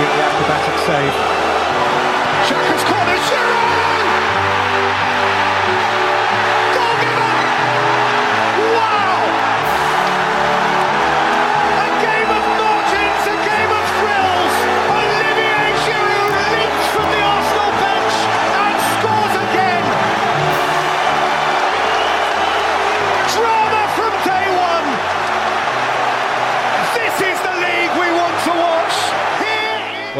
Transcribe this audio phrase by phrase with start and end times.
[0.00, 1.39] the acrobatic save.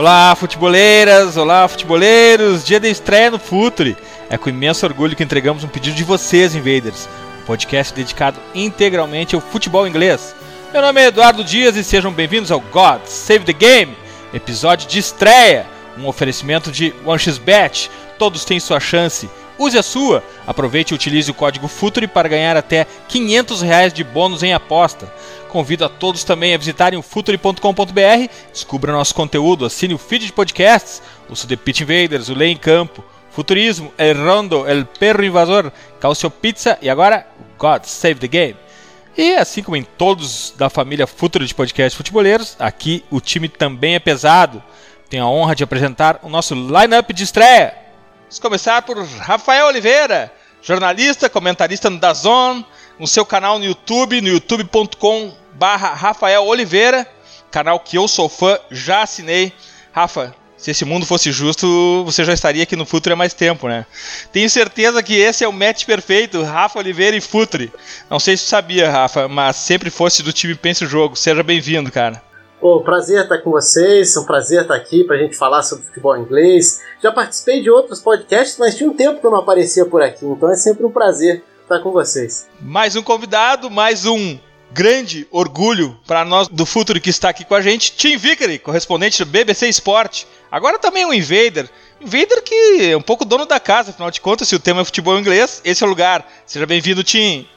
[0.01, 1.37] Olá, futeboleiras!
[1.37, 2.65] Olá, futeboleiros!
[2.65, 3.95] Dia de estreia no Futre.
[4.31, 7.07] É com imenso orgulho que entregamos um pedido de vocês, Invaders.
[7.43, 10.35] Um podcast dedicado integralmente ao futebol inglês.
[10.73, 13.95] Meu nome é Eduardo Dias e sejam bem-vindos ao God Save the Game,
[14.33, 15.67] episódio de estreia.
[15.99, 17.91] Um oferecimento de OneXBet.
[18.19, 19.29] Todos têm sua chance.
[19.61, 20.25] Use a sua.
[20.47, 25.13] Aproveite e utilize o código FUTURE para ganhar até 500 reais de bônus em aposta.
[25.51, 30.33] Convido a todos também a visitarem o futuri.com.br, descubra nosso conteúdo, assine o feed de
[30.33, 35.71] podcasts, o The Pitch Invaders, o Lei em Campo, Futurismo, El Rondo, El Perro Invasor,
[36.01, 37.27] Calcio Pizza e agora
[37.59, 38.57] God Save the Game.
[39.15, 43.95] E assim como em todos da família Futuri de podcast futeboleiros, aqui o time também
[43.95, 44.63] é pesado.
[45.11, 47.90] Tenho a honra de apresentar o nosso lineup de estreia.
[48.31, 52.63] Vamos começar por Rafael Oliveira, jornalista, comentarista no Dazon,
[52.97, 57.05] no seu canal no YouTube, no youtube.com barra Rafael Oliveira,
[57.51, 59.53] canal que eu sou fã, já assinei.
[59.91, 63.67] Rafa, se esse mundo fosse justo, você já estaria aqui no Futre há mais tempo,
[63.67, 63.85] né?
[64.33, 67.73] Tenho certeza que esse é o match perfeito, Rafa Oliveira e Futre.
[68.09, 71.17] Não sei se sabia, Rafa, mas sempre fosse do time Pense o Jogo.
[71.17, 72.30] Seja bem-vindo, cara.
[72.61, 76.15] Pô, prazer estar com vocês, é um prazer estar aqui pra gente falar sobre futebol
[76.19, 76.83] inglês.
[77.03, 80.27] Já participei de outros podcasts, mas tinha um tempo que eu não aparecia por aqui,
[80.27, 82.47] então é sempre um prazer estar com vocês.
[82.61, 84.39] Mais um convidado, mais um
[84.73, 89.25] grande orgulho para nós do Futuro que está aqui com a gente, Tim Vickery, correspondente
[89.25, 90.25] do BBC Sport.
[90.53, 91.67] Agora também um Invader.
[91.99, 94.85] Invader que é um pouco dono da casa, afinal de contas, se o tema é
[94.85, 96.31] futebol inglês, esse é o lugar.
[96.45, 97.49] Seja bem-vindo, Tim.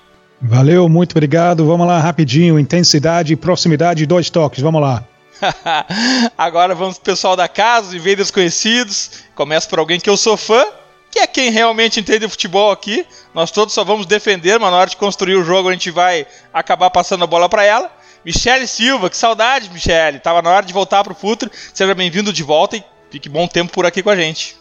[0.45, 1.65] Valeu, muito obrigado.
[1.65, 2.59] Vamos lá, rapidinho.
[2.59, 4.61] Intensidade, proximidade, dois toques.
[4.61, 5.01] Vamos lá.
[6.37, 9.23] Agora vamos pro pessoal da casa, os Invaders conhecidos.
[9.35, 10.65] Começa por alguém que eu sou fã,
[11.09, 13.07] que é quem realmente entende o futebol aqui.
[13.33, 16.27] Nós todos só vamos defender, mas na hora de construir o jogo a gente vai
[16.53, 17.89] acabar passando a bola para ela.
[18.25, 20.19] Michele Silva, que saudade, Michele.
[20.19, 21.49] Tava na hora de voltar pro Futre.
[21.73, 24.57] Seja bem-vindo de volta e fique bom tempo por aqui com a gente.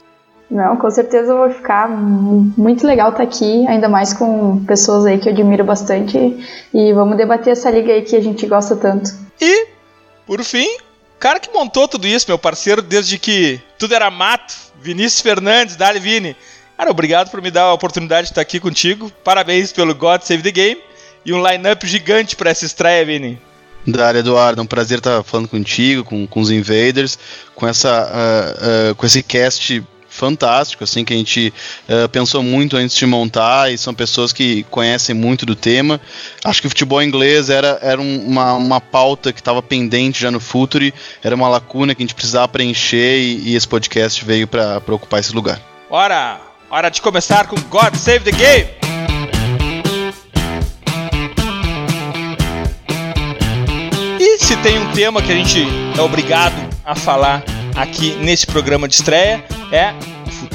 [0.53, 5.07] Não, com certeza eu vou ficar mu- muito legal estar aqui, ainda mais com pessoas
[5.07, 6.19] aí que eu admiro bastante.
[6.75, 9.11] E vamos debater essa liga aí que a gente gosta tanto.
[9.41, 9.69] E,
[10.27, 14.55] por fim, o cara que montou tudo isso, meu parceiro, desde que tudo era mato,
[14.79, 16.37] Vinícius Fernandes, Dali Vini.
[16.77, 19.11] Cara, obrigado por me dar a oportunidade de estar aqui contigo.
[19.25, 20.81] Parabéns pelo God Save the Game.
[21.25, 23.41] E um line-up gigante para essa estreia, Vini.
[23.87, 27.19] Dário Eduardo, é um prazer estar falando contigo, com, com os Invaders,
[27.55, 29.83] com, essa, ah, ah, com esse cast
[30.22, 31.53] fantástico, assim, que a gente
[31.88, 36.00] ah, pensou muito antes de montar e são pessoas que conhecem muito do tema.
[36.44, 40.31] Acho que o futebol inglês era, era um- uma, uma pauta que estava pendente já
[40.31, 40.94] no Futuri,
[41.25, 45.19] era uma lacuna que a gente precisava preencher e, e esse podcast veio para ocupar
[45.19, 45.60] esse lugar.
[45.91, 46.41] Hora!
[46.71, 48.69] Hora de começar com God Save the Game!
[54.39, 55.65] Se tem um tema que a gente
[55.97, 56.54] é obrigado
[56.84, 57.43] a falar
[57.75, 59.94] aqui nesse programa de estreia é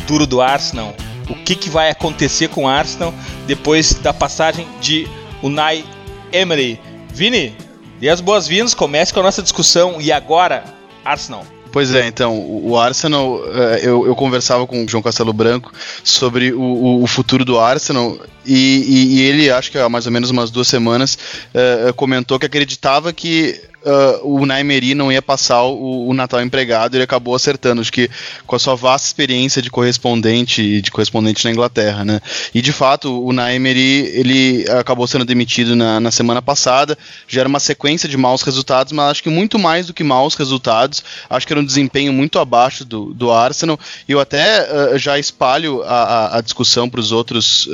[0.08, 0.96] futuro do Arsenal.
[1.30, 3.14] O que, que vai acontecer com o Arsenal
[3.46, 5.06] depois da passagem de
[5.44, 5.84] Unai
[6.32, 6.80] Emery.
[7.14, 7.54] Vini,
[8.00, 10.00] dê as boas-vindas, comece com a nossa discussão.
[10.00, 10.64] E agora,
[11.04, 11.46] Arsenal?
[11.74, 15.74] Pois é, então, o Arsenal, eh, eu, eu conversava com o João Castelo Branco
[16.04, 20.12] sobre o, o- futuro do Arsenal e, e- e ele, acho que há mais ou
[20.14, 21.18] menos umas duas semanas,
[21.54, 26.94] eh, comentou que acreditava que eh, o Naimeri não ia passar o, o Natal empregado
[26.94, 28.10] e ele acabou acertando, acho que
[28.46, 32.20] com a sua vasta experiência de correspondente de correspondente na Inglaterra, né?
[32.54, 37.50] E de fato, o Naimeri, ele acabou sendo demitido na, na semana passada, já era
[37.50, 41.46] uma sequência de maus resultados, mas acho que muito mais do que maus resultados, acho
[41.48, 45.82] que era um desempenho muito abaixo do, do Arsenal, e eu até eh, já espalho
[45.84, 47.68] a, a- a discussão para os outros,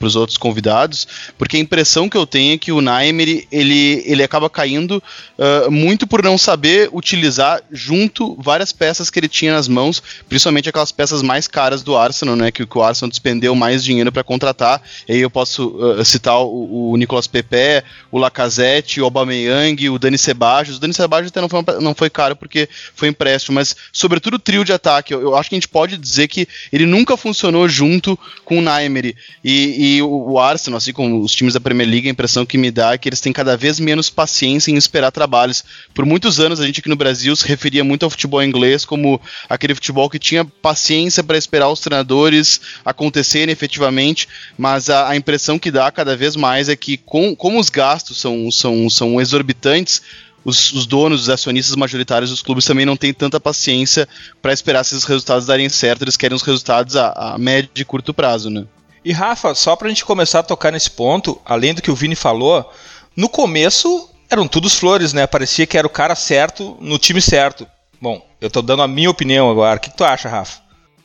[0.00, 1.06] os outros convidados,
[1.38, 5.02] porque a impressão que eu tenho é que o Naemery, ele, ele acaba caindo
[5.50, 10.68] eh, muito por não saber utilizar junto várias peças que ele tinha nas mãos, principalmente
[10.68, 14.22] aquelas peças mais caras do Arsenal, né, que, que o Arsenal despendeu mais dinheiro para
[14.22, 17.82] contratar, e aí eu posso eh, citar o, o Nicolas Pepe,
[18.12, 22.10] o Lacazette, o Aubameyang, o Dani Ceballos, o Dani Ceballos até não foi, não foi
[22.10, 25.58] caro porque foi empréstimo, mas sobretudo o trio de ataque, eu, eu acho que a
[25.58, 30.38] gente pode dizer que ele nunca funcionou junto com o Naemery, e, e o, o
[30.38, 33.08] Arsenal, assim como os times da Premier League, a impressão que me dá é que
[33.08, 35.64] eles têm cada vez menos paciência em esperar trabalho trabalhos.
[35.94, 39.20] Por muitos anos a gente aqui no Brasil se referia muito ao futebol inglês como
[39.48, 45.58] aquele futebol que tinha paciência para esperar os treinadores acontecerem efetivamente, mas a, a, impressão
[45.58, 50.02] que dá cada vez mais é que com, como os gastos são, são, são exorbitantes,
[50.44, 54.08] os, os, donos, os acionistas majoritários dos clubes também não têm tanta paciência
[54.40, 57.84] para esperar se esses resultados darem certo, eles querem os resultados a, a médio e
[57.84, 58.64] curto prazo, né?
[59.02, 61.94] E Rafa, só para a gente começar a tocar nesse ponto, além do que o
[61.94, 62.70] Vini falou,
[63.16, 65.26] no começo eram todos flores, né?
[65.26, 67.66] Parecia que era o cara certo no time certo.
[68.00, 69.76] Bom, eu estou dando a minha opinião agora.
[69.76, 70.60] O que, tu acha, Rafa?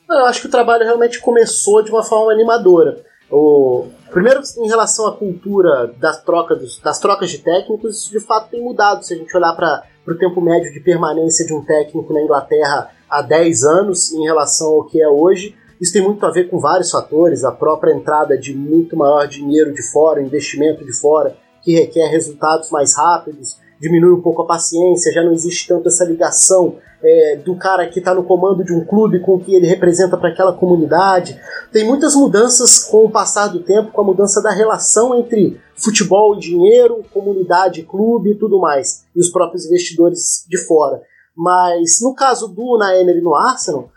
[0.10, 3.04] Eu acho que o trabalho realmente começou de uma forma animadora.
[3.30, 3.88] O...
[4.12, 8.64] Primeiro, em relação à cultura das trocas, das trocas de técnicos, isso de fato tem
[8.64, 9.04] mudado.
[9.04, 12.92] Se a gente olhar para o tempo médio de permanência de um técnico na Inglaterra
[13.10, 16.60] há 10 anos em relação ao que é hoje, isso tem muito a ver com
[16.60, 21.74] vários fatores, a própria entrada de muito maior dinheiro de fora, investimento de fora, que
[21.74, 26.78] requer resultados mais rápidos, diminui um pouco a paciência, já não existe tanto essa ligação
[27.04, 30.16] é, do cara que está no comando de um clube com o que ele representa
[30.16, 31.40] para aquela comunidade.
[31.72, 36.36] Tem muitas mudanças com o passar do tempo, com a mudança da relação entre futebol
[36.36, 41.02] e dinheiro, comunidade, clube e tudo mais, e os próprios investidores de fora.
[41.36, 43.90] Mas no caso do Una Emery no Arsenal,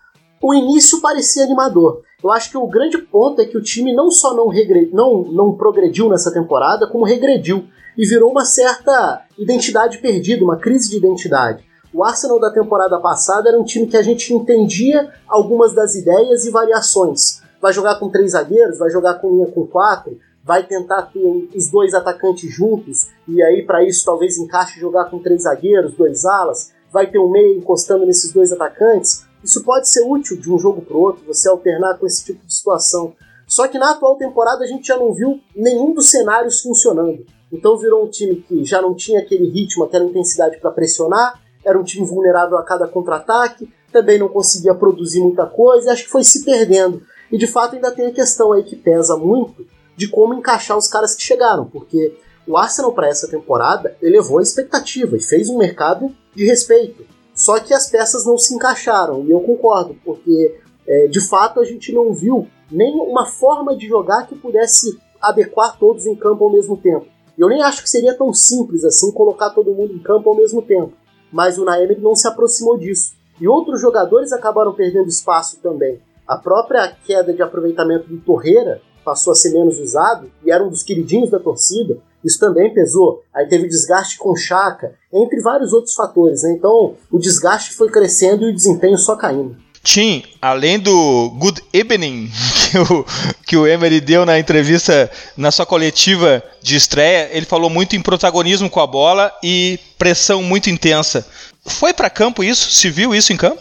[0.42, 2.02] o início parecia animador.
[2.22, 4.90] Eu acho que o grande ponto é que o time não só não, regre...
[4.92, 10.90] não, não progrediu nessa temporada, como regrediu e virou uma certa identidade perdida, uma crise
[10.90, 11.64] de identidade.
[11.94, 16.44] O Arsenal da temporada passada era um time que a gente entendia algumas das ideias
[16.44, 17.40] e variações.
[17.62, 21.70] Vai jogar com três zagueiros, vai jogar com linha com quatro, vai tentar ter os
[21.70, 26.72] dois atacantes juntos, e aí para isso talvez encaixe jogar com três zagueiros, dois alas,
[26.92, 29.27] vai ter um meio encostando nesses dois atacantes.
[29.42, 32.52] Isso pode ser útil de um jogo para outro, você alternar com esse tipo de
[32.52, 33.14] situação.
[33.46, 37.24] Só que na atual temporada a gente já não viu nenhum dos cenários funcionando.
[37.50, 41.78] Então virou um time que já não tinha aquele ritmo, aquela intensidade para pressionar, era
[41.78, 46.10] um time vulnerável a cada contra-ataque, também não conseguia produzir muita coisa, e acho que
[46.10, 47.02] foi se perdendo.
[47.32, 50.88] E de fato ainda tem a questão aí que pesa muito de como encaixar os
[50.88, 55.58] caras que chegaram, porque o Arsenal para essa temporada elevou a expectativa e fez um
[55.58, 57.04] mercado de respeito.
[57.38, 61.64] Só que as peças não se encaixaram, e eu concordo, porque é, de fato a
[61.64, 66.52] gente não viu nem uma forma de jogar que pudesse adequar todos em campo ao
[66.52, 67.06] mesmo tempo.
[67.38, 70.60] Eu nem acho que seria tão simples assim colocar todo mundo em campo ao mesmo
[70.60, 70.92] tempo,
[71.30, 73.12] mas o Naemer não se aproximou disso.
[73.40, 76.00] E outros jogadores acabaram perdendo espaço também.
[76.26, 80.68] A própria queda de aproveitamento do Torreira passou a ser menos usado e era um
[80.68, 81.98] dos queridinhos da torcida.
[82.24, 83.22] Isso também pesou.
[83.34, 86.42] Aí teve desgaste com Chaka, entre vários outros fatores.
[86.42, 86.52] Né?
[86.52, 89.56] Então o desgaste foi crescendo e o desempenho só caindo.
[89.82, 92.30] Tim, além do good evening
[92.70, 93.06] que o,
[93.46, 98.02] que o Emery deu na entrevista, na sua coletiva de estreia, ele falou muito em
[98.02, 101.26] protagonismo com a bola e pressão muito intensa.
[101.64, 102.70] Foi para campo isso?
[102.70, 103.60] Se viu isso em campo?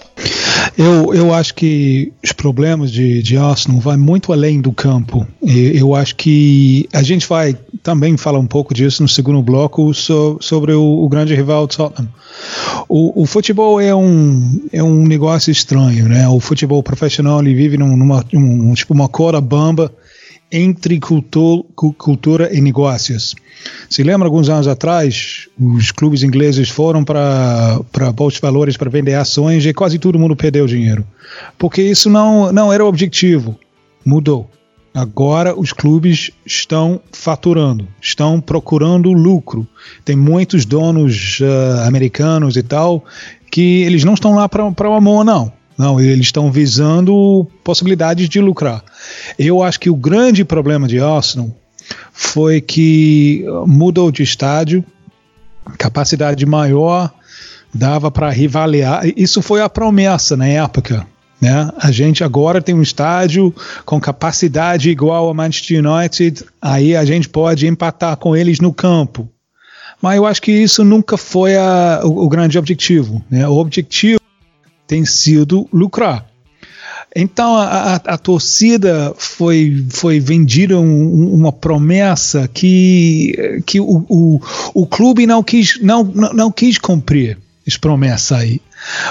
[0.77, 5.27] Eu, eu acho que os problemas de, de Arsenal vai muito além do campo.
[5.41, 7.57] Eu acho que a gente vai
[7.87, 12.09] também falar um pouco disso no segundo bloco so, sobre o, o, grande rival Tottenham.
[12.89, 16.27] O, o, futebol é um, é um negócio estranho, né?
[16.27, 19.89] O futebol profissional ele vive numa um, tipo uma corda bamba
[20.51, 23.33] entre cultura, e negócios.
[23.89, 27.79] Se lembra alguns anos atrás, os clubes ingleses foram para
[28.13, 31.07] bolsa valores para vender ações e quase todo mundo perdeu dinheiro,
[31.57, 33.57] porque isso não não era o objetivo.
[34.05, 34.49] Mudou.
[34.97, 39.67] Agora os clubes estão faturando, estão procurando lucro.
[40.03, 43.05] Tem muitos donos uh, americanos e tal
[43.51, 45.53] que eles não estão lá para o amor, não.
[45.77, 48.83] Não, eles estão visando possibilidades de lucrar.
[49.37, 51.55] Eu acho que o grande problema de Arsenal
[52.11, 54.83] foi que mudou de estádio,
[55.77, 57.13] capacidade maior,
[57.71, 59.03] dava para rivaliar.
[59.15, 61.05] Isso foi a promessa na época.
[61.39, 61.71] Né?
[61.77, 63.53] A gente agora tem um estádio
[63.85, 69.29] com capacidade igual ao Manchester United, aí a gente pode empatar com eles no campo.
[70.01, 73.23] Mas eu acho que isso nunca foi a, o, o grande objetivo.
[73.29, 73.47] Né?
[73.47, 74.19] O objetivo
[74.87, 76.25] tem sido lucrar.
[77.15, 84.41] Então a, a, a, torcida foi, foi vendida um, uma promessa que, que o, o,
[84.73, 88.61] o clube não quis, não, não, não quis cumprir essa promessa aí.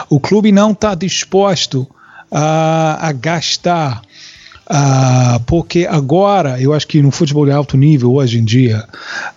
[0.09, 1.87] O clube não está disposto
[2.31, 4.03] a, a gastar
[4.69, 8.85] Uh, porque agora, eu acho que no futebol de alto nível, hoje em dia,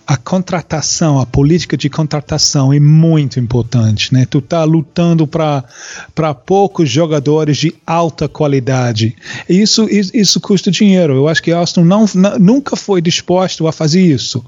[0.04, 4.12] a contratação, a política de contratação é muito importante.
[4.12, 4.26] Né?
[4.28, 9.14] Tu está lutando para poucos jogadores de alta qualidade.
[9.48, 11.14] Isso, isso, isso, custa dinheiro.
[11.14, 14.44] Eu acho que Arsenal não, não, nunca foi disposto a fazer isso.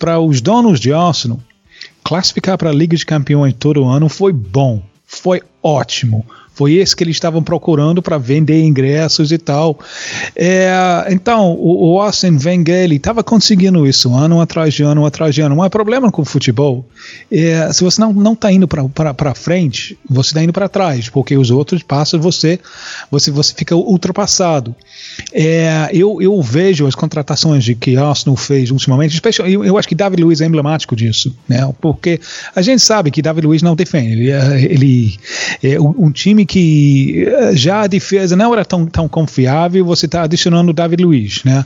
[0.00, 1.38] Para os donos de Arsenal,
[2.02, 6.26] classificar para a Liga de Campeões todo ano foi bom, foi ótimo.
[6.54, 9.78] Foi esse que eles estavam procurando para vender ingressos e tal.
[10.36, 15.40] É, então, o, o Austin Wenger estava conseguindo isso ano atrás de ano atrás de
[15.40, 15.56] ano.
[15.56, 16.86] Mas o problema com o futebol
[17.30, 21.50] é se você não está indo para frente, você está indo para trás, porque os
[21.50, 22.60] outros passam você,
[23.10, 24.74] você, você fica ultrapassado.
[25.32, 29.88] É, eu, eu vejo as contratações de que Arsenal fez ultimamente, especialmente, eu, eu acho
[29.88, 31.72] que David Luiz é emblemático disso, né?
[31.80, 32.20] porque
[32.54, 34.30] a gente sabe que David Luiz não defende.
[34.30, 35.18] Ele,
[35.62, 40.06] ele é um time que eh, já a defesa não era tão, tão confiável, você
[40.06, 41.64] está adicionando o David Luiz, né?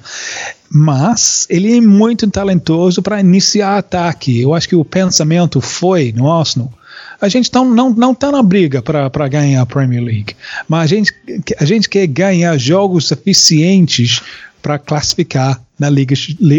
[0.70, 4.40] Mas ele é muito talentoso para iniciar ataque.
[4.40, 6.72] Eu acho que o pensamento foi no Arsenal.
[7.20, 10.36] A gente não não não está na briga para ganhar a Premier League,
[10.68, 11.12] mas a gente
[11.58, 14.22] a gente quer ganhar jogos suficientes
[14.62, 16.14] para classificar na Liga,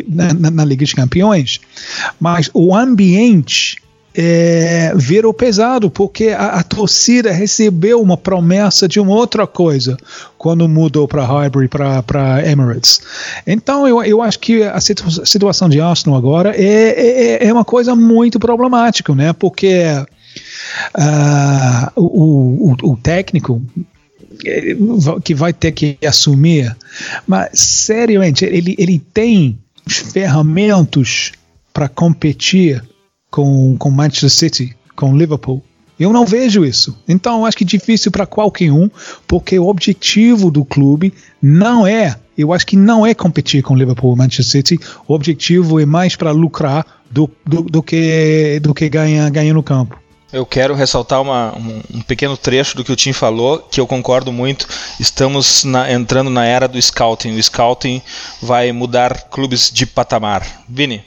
[0.08, 1.60] na, na, na Liga de Campeões.
[2.20, 3.78] Mas o ambiente
[4.22, 9.96] é, virou pesado, porque a, a, torcida recebeu uma promessa de uma outra coisa
[10.38, 13.00] quando mudou para Highbury, para Emirates.
[13.48, 17.64] Então eu, eu acho que a situ situação de Arsenal agora é, é, é, uma
[17.64, 19.32] coisa muito problemática, né?
[19.32, 19.86] porque
[20.98, 23.62] uh, o, o, o técnico
[24.46, 24.76] é,
[25.24, 26.76] que vai ter que assumir,
[27.26, 29.58] mas seriamente ele, ele tem
[29.88, 31.32] ferramentas
[31.74, 32.84] para competir
[33.30, 35.64] com, com Manchester City, com Liverpool.
[36.00, 36.98] Eu não vejo isso.
[37.08, 38.90] Então, acho que é difícil para qualquer um,
[39.28, 44.14] porque o objetivo do clube não é, eu acho que não é competir com Liverpool
[44.16, 44.80] e Manchester City.
[45.06, 49.62] O objetivo é mais para lucrar do, do, do, que, do que ganhar ganha no
[49.62, 50.00] campo.
[50.32, 53.88] Eu quero ressaltar uma, um, um, pequeno trecho do que o Tim falou, que eu
[53.88, 54.68] concordo muito.
[55.00, 57.36] Estamos na, entrando na era do scouting.
[57.36, 58.00] O scouting
[58.42, 60.64] vai mudar clubes de patamar.
[60.70, 61.04] Vini.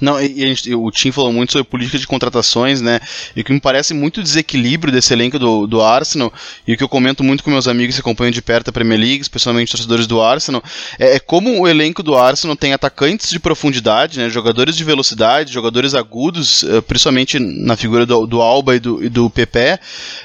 [0.00, 3.00] Não, e, gente, o Tim falou muito sobre política de contratações, né?
[3.34, 6.32] E o que me parece muito desequilíbrio desse elenco do, do Arsenal,
[6.66, 9.00] e o que eu comento muito com meus amigos que acompanham de perto a Premier
[9.00, 10.62] League, especialmente torcedores do Arsenal,
[10.98, 14.28] é, é como o elenco do Arsenal tem atacantes de profundidade, né?
[14.28, 19.08] Jogadores de velocidade, jogadores agudos, uh, principalmente na figura do, do Alba e do, e
[19.08, 19.74] do Pepe,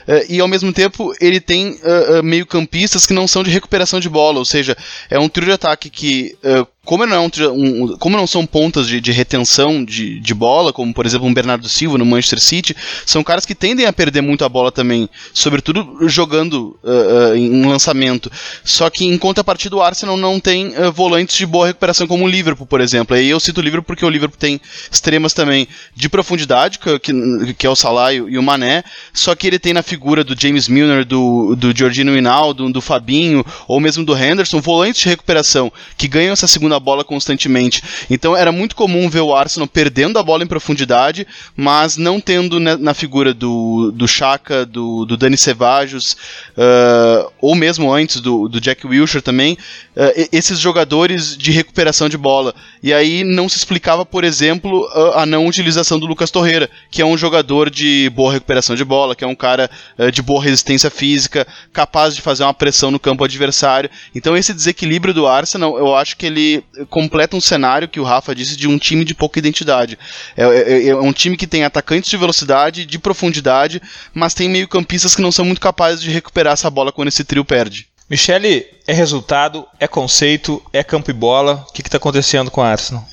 [0.07, 4.09] uh, e ao mesmo tempo ele tem uh, meio-campistas que não são de recuperação de
[4.09, 4.75] bola, ou seja,
[5.09, 6.35] é um trio de ataque que
[6.83, 10.73] como não, é um, um, como não são pontas de, de retenção de, de, bola,
[10.73, 14.21] como por exemplo um Bernardo Silva no Manchester City, são caras que tendem a perder
[14.21, 18.31] muito a bola também, sobretudo jogando uh, uh, em lançamento.
[18.63, 22.27] Só que em contrapartida o Arsenal não tem uh, volantes de boa recuperação como o
[22.27, 23.15] Liverpool, por exemplo.
[23.15, 24.59] Aí eu cito o Liverpool porque o Liverpool tem
[24.91, 28.83] extremas também de profundidade, que, que é o Salah e o Mané,
[29.13, 33.45] só que ele tem na figura do James Milner, do, do Giorgino Hinaldo, do Fabinho,
[33.67, 37.83] ou mesmo do Henderson, volantes de recuperação que ganham essa segunda a bola constantemente.
[38.09, 42.59] Então era muito comum ver o Arsenal perdendo a bola em profundidade, mas não tendo
[42.59, 46.15] na, figura do, do Chaka, do, do Dani Cevajos,
[46.57, 49.57] uh, ou mesmo antes do, do Jack Wilshere também,
[49.95, 52.53] uh, esses jogadores de recuperação de bola.
[52.81, 57.01] E aí não se explicava, por exemplo, a, a não utilização do Lucas Torreira, que
[57.01, 60.43] é um jogador de boa recuperação de bola, que é um cara uh, de boa
[60.43, 63.89] resistência física, capaz de fazer uma pressão no campo adversário.
[64.15, 68.35] Então esse desequilíbrio do Arsenal, eu acho que ele completa um cenário que o Rafa
[68.35, 69.97] disse de um time de pouca identidade.
[70.35, 73.81] É, é, é um time que tem atacantes de velocidade, de profundidade,
[74.13, 77.45] mas tem meio-campistas que não são muito capazes de recuperar essa bola quando esse trio
[77.45, 77.90] perde.
[78.11, 81.63] Michele, é resultado, é conceito, é campo e bola.
[81.69, 83.05] O que está acontecendo com a Arsenal?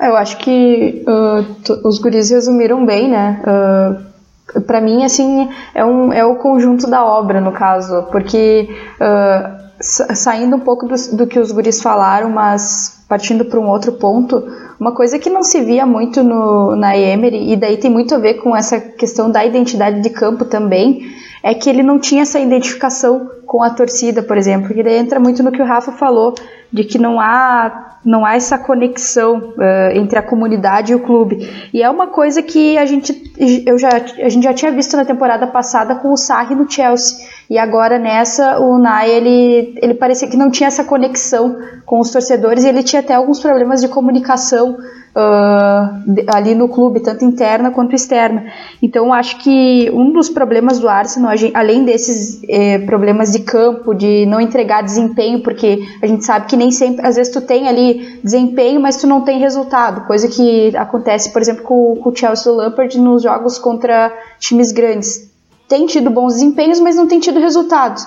[0.00, 3.42] Eu acho que uh, os guris resumiram bem, né?
[3.46, 8.66] Uh, para mim, assim, é, um, é o conjunto da obra, no caso, porque
[8.98, 13.92] uh, saindo um pouco do, do, que os guris falaram, mas partindo para um outro
[13.92, 14.42] ponto,
[14.78, 18.18] uma coisa que não se via muito no, na Emery, e daí tem muito a
[18.18, 21.02] ver com essa questão da identidade de campo também,
[21.42, 25.20] é que ele não tinha essa identificação com a torcida, por exemplo, que daí entra
[25.20, 26.34] muito no que o Rafa falou,
[26.72, 31.48] de que não há não há essa conexão uh, entre a comunidade e o clube.
[31.72, 33.32] E é uma coisa que a gente,
[33.66, 37.26] eu já, a gente já tinha visto na temporada passada com o Sarri no Chelsea.
[37.48, 42.10] E agora nessa, o Nai, ele, ele parecia que não tinha essa conexão com os
[42.10, 44.78] torcedores e ele tinha até alguns problemas de comunicação
[45.14, 48.46] uh, ali no clube, tanto interna quanto externa.
[48.82, 54.26] Então, acho que um dos problemas do Arsenal, além desses eh, problemas de campo, de
[54.26, 58.20] não entregar desempenho, porque a gente sabe que nem sempre, às vezes tu tem ali
[58.22, 62.52] desempenho, mas tu não tem resultado, coisa que acontece, por exemplo, com, com o Chelsea
[62.52, 65.33] Lampard nos jogos contra times grandes.
[65.68, 68.06] Tem tido bons desempenhos, mas não tem tido resultados.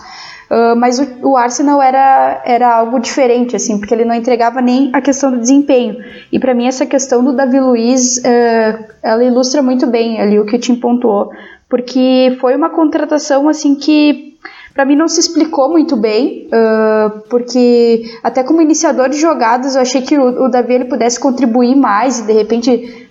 [0.49, 4.89] Uh, mas o, o, Arsenal era, era algo diferente, assim, porque ele não entregava nem
[4.93, 5.97] a questão do desempenho.
[6.31, 10.45] E para mim essa questão do Davi Luiz, uh, ela ilustra muito bem ali o
[10.45, 11.31] que o Tim pontuou,
[11.69, 14.37] porque foi uma contratação assim que
[14.73, 19.81] para mim não se explicou muito bem, uh, porque até como iniciador de jogadas eu
[19.81, 23.09] achei que o, o Davi ele pudesse contribuir mais e de repente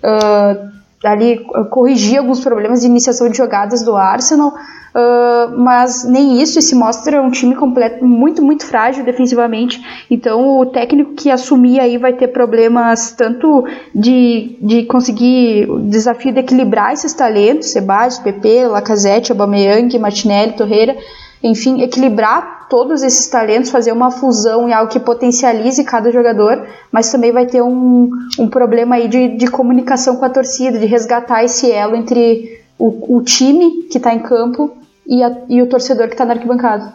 [1.13, 4.55] ali corrigir alguns problemas de iniciação de jogadas do Arsenal.
[4.97, 9.79] Uh, mas nem isso, e se mostra um time completo, muito, muito frágil defensivamente.
[10.11, 16.33] Então o técnico que assumir aí vai ter problemas tanto de, de conseguir o desafio
[16.33, 20.97] de equilibrar esses talentos, Sebastião, PP, Lacazette, Aubameyang, Martinelli, Torreira,
[21.43, 27.11] enfim, equilibrar todos esses talentos, fazer uma fusão em algo que potencialize cada jogador, mas
[27.11, 31.45] também vai ter um, um problema aí de, de comunicação com a torcida, de resgatar
[31.45, 34.77] esse elo entre o, o time que está em campo
[35.07, 36.93] e, a, e o torcedor que está na arquibancada.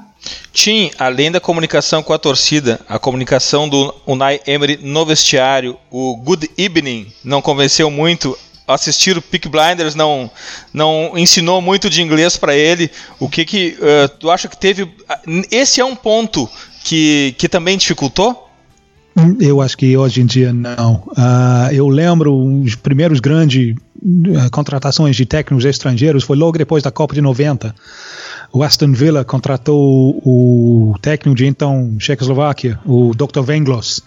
[0.54, 6.16] Tim, além da comunicação com a torcida, a comunicação do Unai Emery no vestiário, o
[6.18, 8.38] Good Evening não convenceu muito.
[8.72, 10.30] Assistir o Peak Blinders não,
[10.74, 12.90] não ensinou muito de inglês para ele.
[13.20, 14.90] O que que uh, tu acha que teve?
[15.52, 16.50] Esse é um ponto
[16.84, 18.50] que, que também dificultou?
[19.40, 21.04] Eu acho que hoje em dia não.
[21.10, 26.92] Uh, eu lembro os primeiros grandes uh, contratações de técnicos estrangeiros foi logo depois da
[26.92, 27.76] Copa de 90
[28.54, 33.42] o Aston Villa contratou o técnico de então Checoslováquia, o Dr.
[33.42, 34.02] Venglos.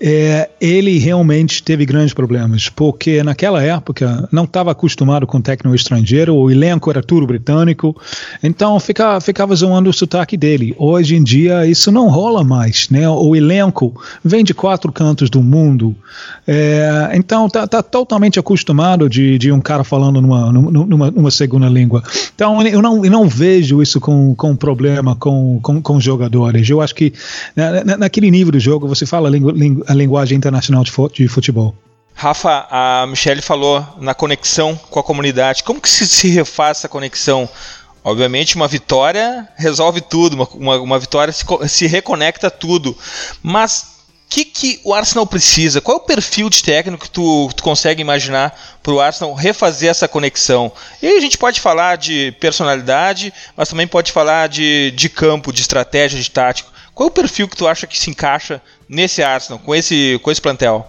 [0.00, 6.34] É, ele realmente teve grandes problemas, porque naquela época não estava acostumado com técnico estrangeiro,
[6.34, 7.94] o elenco era tudo britânico,
[8.42, 10.74] então ficava, ficava zoando o sotaque dele.
[10.78, 13.08] Hoje em dia isso não rola mais, né?
[13.08, 15.94] O elenco vem de quatro cantos do mundo,
[16.46, 21.68] é, então tá, tá, totalmente acostumado de, de um cara falando numa, numa, numa segunda
[21.68, 22.02] língua.
[22.34, 26.68] Então eu não, eu não vejo vejo isso com, com problema com, com, com jogadores.
[26.68, 27.12] Eu acho que
[27.54, 31.74] na, naquele nível do jogo você fala a, lingu, a linguagem internacional de futebol.
[32.14, 35.62] Rafa, a Michelle falou na conexão com a comunidade.
[35.62, 37.48] Como que se, se refaz essa conexão?
[38.02, 42.96] Obviamente, uma vitória resolve tudo, uma, uma, uma vitória se, se reconecta tudo.
[43.42, 43.97] Mas
[44.28, 45.80] que, que o Arsenal precisa?
[45.80, 49.88] Qual é o perfil de técnico que tu, tu consegue imaginar para o Arsenal refazer
[49.88, 50.70] essa conexão?
[51.00, 55.52] E aí a gente pode falar de personalidade, mas também pode falar de, de campo,
[55.52, 56.70] de estratégia, de tático.
[56.94, 60.30] Qual é o perfil que tu acha que se encaixa nesse Arsenal, com esse, com
[60.30, 60.86] esse plantel?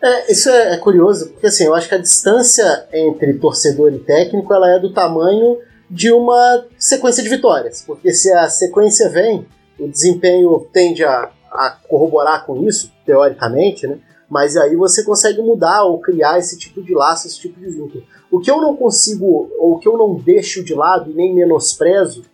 [0.00, 3.98] É, isso é, é curioso, porque assim, eu acho que a distância entre torcedor e
[3.98, 5.58] técnico ela é do tamanho
[5.90, 7.82] de uma sequência de vitórias.
[7.84, 9.46] Porque se a sequência vem,
[9.78, 13.98] o desempenho tende a a corroborar com isso, teoricamente, né?
[14.28, 18.04] Mas aí você consegue mudar ou criar esse tipo de laço, esse tipo de vínculo.
[18.30, 22.24] O que eu não consigo, ou que eu não deixo de lado e nem menosprezo,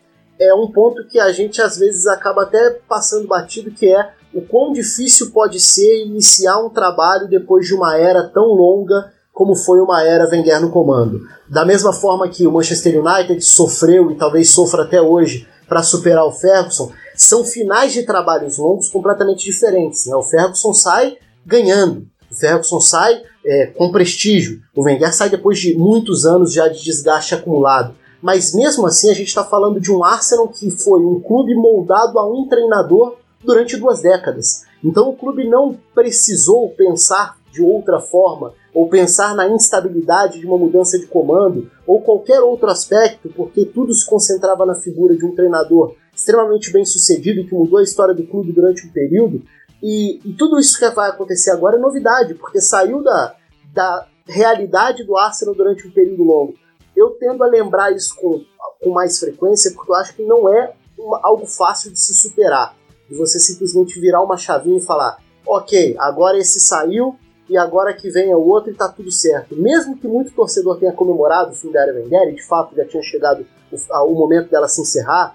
[0.41, 4.43] é um ponto que a gente às vezes acaba até passando batido, que é o
[4.43, 9.81] quão difícil pode ser iniciar um trabalho depois de uma era tão longa como foi
[9.81, 11.21] uma era Wenger no comando.
[11.49, 16.25] Da mesma forma que o Manchester United sofreu e talvez sofra até hoje para superar
[16.25, 20.07] o Ferguson, são finais de trabalhos longos completamente diferentes.
[20.07, 20.17] Né?
[20.17, 25.77] O Ferguson sai ganhando, o Ferguson sai é, com prestígio, o Wenger sai depois de
[25.77, 27.95] muitos anos já de desgaste acumulado.
[28.23, 32.19] Mas mesmo assim a gente está falando de um Arsenal que foi um clube moldado
[32.19, 34.65] a um treinador durante duas décadas.
[34.83, 40.59] Então o clube não precisou pensar de outra forma, ou pensar na instabilidade de uma
[40.59, 45.35] mudança de comando, ou qualquer outro aspecto, porque tudo se concentrava na figura de um
[45.35, 49.43] treinador extremamente bem sucedido que mudou a história do clube durante um período.
[49.83, 53.37] E, e tudo isso que vai acontecer agora é novidade, porque saiu da,
[53.73, 56.55] da realidade do Arsenal durante um período longo.
[56.97, 58.43] Eu tendo a lembrar isso com,
[58.83, 62.77] com mais frequência, porque eu acho que não é uma, algo fácil de se superar.
[63.11, 67.17] De você simplesmente virar uma chavinha e falar: ok, agora esse saiu
[67.49, 69.55] e agora que vem o outro e tá tudo certo.
[69.57, 73.03] Mesmo que muito torcedor tenha comemorado o fim da era e de fato já tinha
[73.03, 73.77] chegado o,
[74.07, 75.35] o momento dela se encerrar,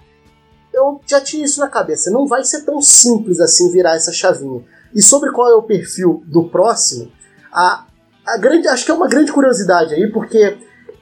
[0.74, 2.12] eu já tinha isso na cabeça.
[2.12, 4.63] Não vai ser tão simples assim virar essa chavinha.
[4.93, 7.12] E sobre qual é o perfil do próximo,
[7.52, 7.86] a,
[8.26, 10.58] a grande, acho que é uma grande curiosidade aí, porque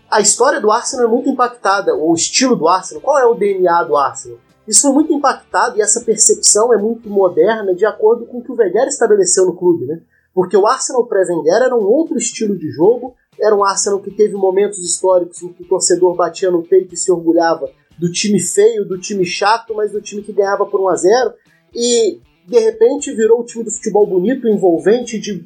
[0.10, 3.84] a história do Arsenal é muito impactada, o estilo do Arsenal, qual é o DNA
[3.84, 4.40] do Arsenal?
[4.68, 8.52] Isso é muito impactado e essa percepção é muito moderna de acordo com o que
[8.52, 10.02] o Wenger estabeleceu no clube, né?
[10.38, 14.36] Porque o Arsenal pré-Wenger era um outro estilo de jogo, era um Arsenal que teve
[14.36, 18.86] momentos históricos em que o torcedor batia no peito e se orgulhava do time feio,
[18.86, 21.34] do time chato, mas do time que ganhava por 1 a 0
[21.74, 25.44] e de repente virou o time do futebol bonito, envolvente, de,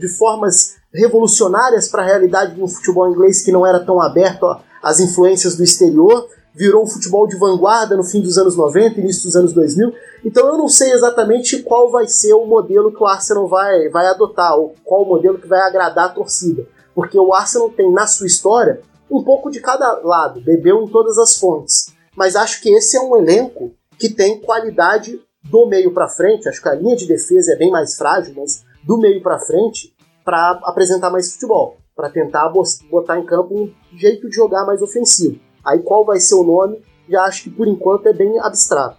[0.00, 4.46] de formas revolucionárias para a realidade de um futebol inglês que não era tão aberto
[4.82, 9.24] as influências do exterior, virou um futebol de vanguarda no fim dos anos 90, início
[9.24, 9.92] dos anos 2000.
[10.24, 14.06] Então eu não sei exatamente qual vai ser o modelo que o Arsenal vai, vai
[14.06, 16.66] adotar, ou qual o modelo que vai agradar a torcida.
[16.94, 21.18] Porque o Arsenal tem na sua história um pouco de cada lado, bebeu em todas
[21.18, 21.92] as fontes.
[22.16, 26.48] Mas acho que esse é um elenco que tem qualidade do meio para frente.
[26.48, 29.94] Acho que a linha de defesa é bem mais frágil, mas do meio para frente
[30.24, 32.50] para apresentar mais futebol, para tentar
[32.90, 35.38] botar em campo um jeito de jogar mais ofensivo.
[35.64, 36.78] Aí qual vai ser o nome?
[37.08, 38.96] Já acho que por enquanto é bem abstrato.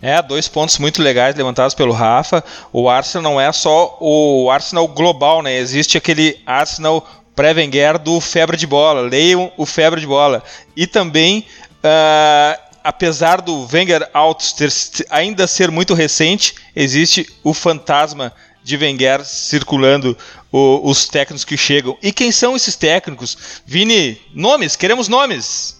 [0.00, 2.44] É, dois pontos muito legais levantados pelo Rafa.
[2.72, 5.58] O Arsenal não é só o Arsenal global, né?
[5.58, 9.00] Existe aquele Arsenal pré-Wenger do Febre de Bola.
[9.00, 10.42] Leiam o Febre de Bola.
[10.76, 11.46] E também,
[11.78, 14.72] uh, apesar do Wenger out ter,
[15.10, 18.32] ainda ser muito recente, existe o fantasma
[18.62, 20.16] de Wenger circulando
[20.52, 21.98] o, os técnicos que chegam.
[22.00, 23.62] E quem são esses técnicos?
[23.66, 25.77] Vini, nomes, queremos nomes.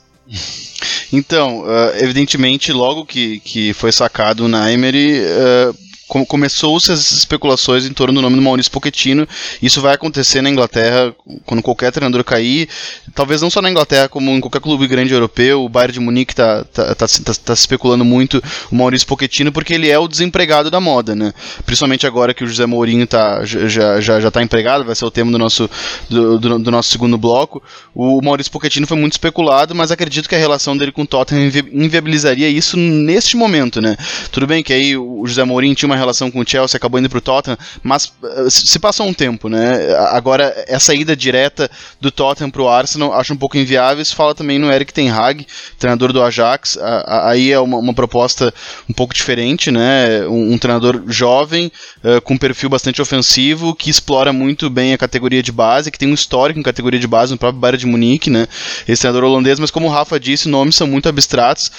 [1.12, 7.92] Então, uh, evidentemente, logo que, que foi sacado na Emery, uh, começou-se as especulações em
[7.92, 9.28] torno do nome do Maurício Pochettino.
[9.62, 12.68] Isso vai acontecer na Inglaterra quando qualquer treinador cair.
[13.14, 15.62] Talvez não só na Inglaterra, como em qualquer clube grande europeu.
[15.62, 19.74] O Bayern de Munique está tá, tá, tá, tá, especulando muito o Maurício Pochettino porque
[19.74, 21.32] ele é o desempregado da moda, né?
[21.66, 25.10] Principalmente agora que o José Mourinho tá, já, já, já tá empregado, vai ser o
[25.10, 25.68] tema do nosso,
[26.08, 27.62] do, do, do nosso segundo bloco.
[27.94, 31.50] O Maurício Pochettino foi muito especulado, mas acredito que a relação dele com o Tottenham
[31.72, 33.96] inviabilizaria isso neste momento, né?
[34.30, 37.10] Tudo bem que aí o José Mourinho tinha uma relação com o Chelsea, acabou indo
[37.10, 39.94] pro Tottenham, mas eh, se passou um tempo, né?
[40.10, 44.02] Agora, essa ida direta do Tottenham pro Arsenal, acho um pouco inviável.
[44.02, 45.46] Isso fala também no Eric Ten Hag,
[45.78, 46.78] treinador do Ajax.
[47.06, 48.52] Aí é uma, uma proposta
[48.88, 50.26] um pouco diferente, né?
[50.26, 51.70] Um, um treinador jovem,
[52.04, 55.98] uh, com um perfil bastante ofensivo, que explora muito bem a categoria de base, que
[55.98, 58.46] tem um histórico em categoria de base no próprio Bayern de Munique, né?
[58.86, 61.70] Esse treinador holandês, mas como o Rafa disse, nomes são muito abstratos.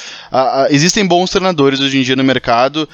[0.69, 2.87] Existem bons treinadores hoje em dia no mercado.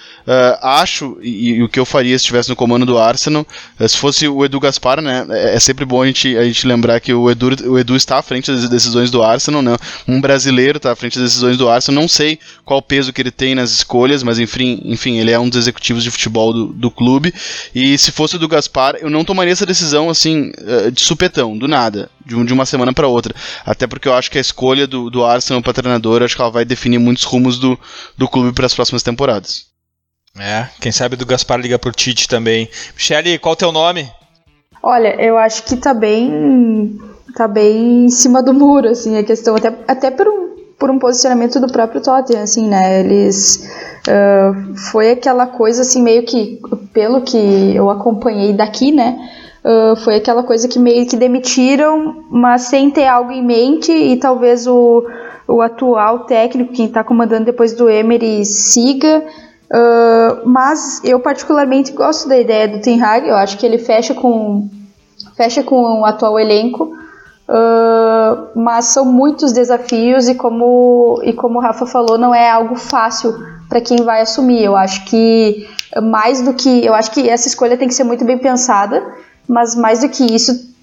[0.61, 3.45] acho e, e, o que eu faria se estivesse no comando do Arsenal.
[3.79, 5.25] Eh, se fosse o Edu Gaspar, né?
[5.29, 8.17] É, é, sempre bom a gente, a gente lembrar que o Edu, o Edu está
[8.17, 9.75] à frente das decisões do Arsenal, né?
[10.07, 12.01] Um brasileiro está à frente das decisões do Arsenal.
[12.01, 15.49] Não sei qual peso que ele tem nas escolhas, mas enfim, enfim ele é um
[15.49, 17.33] dos executivos de futebol do, do clube.
[17.73, 21.57] E se fosse o Edu Gaspar, eu não tomaria essa decisão assim, eh, de supetão,
[21.57, 23.35] do nada, de, de uma semana para outra.
[23.65, 26.51] Até porque eu acho que a escolha do, do Arsenal para treinador, acho que ela
[26.51, 27.79] vai definir muitos rumos do,
[28.17, 29.74] do clube para as próximas temporadas.
[30.37, 32.69] É, quem sabe do Gaspar liga pro Tite também.
[32.93, 34.09] Michele, qual o teu nome?
[34.83, 36.99] Olha, eu acho que tá bem.
[37.35, 40.99] tá bem em cima do muro, assim, a questão, até, até por, um, por um
[40.99, 42.99] posicionamento do próprio Tottenham, assim, né?
[42.99, 43.67] Eles.
[44.07, 46.59] Uh, foi aquela coisa, assim, meio que,
[46.93, 49.17] pelo que eu acompanhei daqui, né?
[49.63, 54.17] Uh, foi aquela coisa que meio que demitiram, mas sem ter algo em mente e
[54.17, 55.03] talvez o,
[55.47, 59.23] o atual técnico, quem está comandando depois do Emery, siga.
[59.75, 64.13] Uh, mas eu particularmente gosto da ideia do Ten Hag, eu acho que ele fecha
[64.13, 64.69] com
[65.35, 71.61] fecha com o atual elenco, uh, mas são muitos desafios e como e como o
[71.61, 73.35] Rafa falou, não é algo fácil
[73.67, 74.63] para quem vai assumir.
[74.63, 75.67] Eu acho que
[76.01, 79.03] mais do que eu acho que essa escolha tem que ser muito bem pensada,
[79.45, 80.73] mas mais do que isso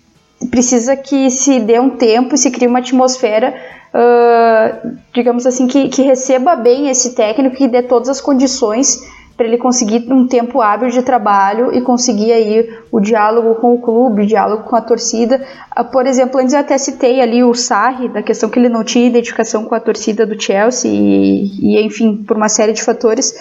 [0.50, 3.54] precisa que se dê um tempo e se crie uma atmosfera
[3.92, 9.00] uh, digamos assim, que, que receba bem esse técnico, que dê todas as condições
[9.36, 13.80] para ele conseguir um tempo hábil de trabalho e conseguir aí o diálogo com o
[13.80, 15.42] clube, o diálogo com a torcida.
[15.78, 18.84] Uh, por exemplo, antes eu até citei ali o Sarri, da questão que ele não
[18.84, 23.34] tinha identificação com a torcida do Chelsea e, e enfim, por uma série de fatores.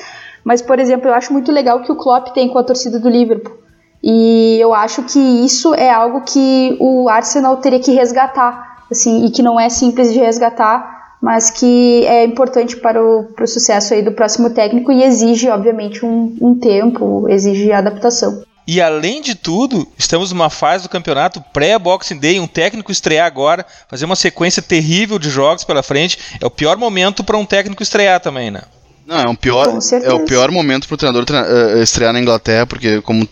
[0.43, 3.09] Mas, por exemplo, eu acho muito legal que o Klopp tem com a torcida do
[3.09, 3.61] Liverpool.
[4.03, 9.31] E eu acho que isso é algo que o Arsenal teria que resgatar assim, e
[9.31, 13.93] que não é simples de resgatar, mas que é importante para o, para o sucesso
[13.93, 18.43] aí do próximo técnico e exige, obviamente, um, um tempo, exige adaptação.
[18.67, 23.65] E além de tudo, estamos numa fase do campeonato pré-Boxing Day, um técnico estrear agora,
[23.87, 26.37] fazer uma sequência terrível de jogos pela frente.
[26.39, 28.61] É o pior momento para um técnico estrear também, né?
[29.05, 29.67] Não, é um pior,
[30.03, 33.27] é o pior momento para o treinador uh, estrear na Inglaterra, porque como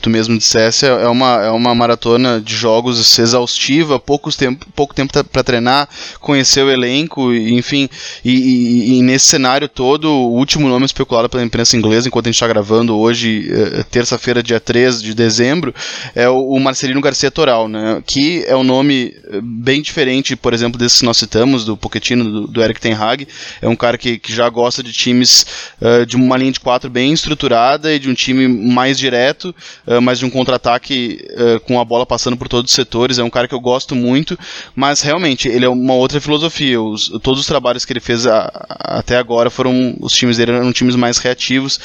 [0.00, 5.12] tu mesmo dissesse, é uma, é uma maratona de jogos exaustiva, poucos tempo, pouco tempo
[5.24, 5.88] para treinar,
[6.20, 7.88] conhecer o elenco, enfim,
[8.24, 12.30] e, e, e, nesse cenário todo, o último nome especulado pela imprensa inglesa, enquanto a
[12.30, 15.74] gente está gravando hoje, uh, terça-feira, dia 3 de dezembro,
[16.14, 20.78] é o, o, Marcelino Garcia Toral, né, que é um nome bem diferente, por exemplo,
[20.78, 23.28] desse que nós citamos, do Pochettino, do, do Eric Ten Hag,
[23.60, 25.46] é um cara que, que já gosta de time times
[25.80, 29.54] uh, de uma linha de quatro bem estruturada e de um time mais direto,
[29.86, 33.18] uh, mas de um contra-ataque uh, com a bola passando por todos os setores.
[33.18, 34.38] É um cara que eu gosto muito,
[34.74, 36.80] mas realmente ele é uma outra filosofia.
[36.80, 40.72] Os, todos os trabalhos que ele fez a, até agora foram os times dele eram
[40.72, 41.78] times mais reativos,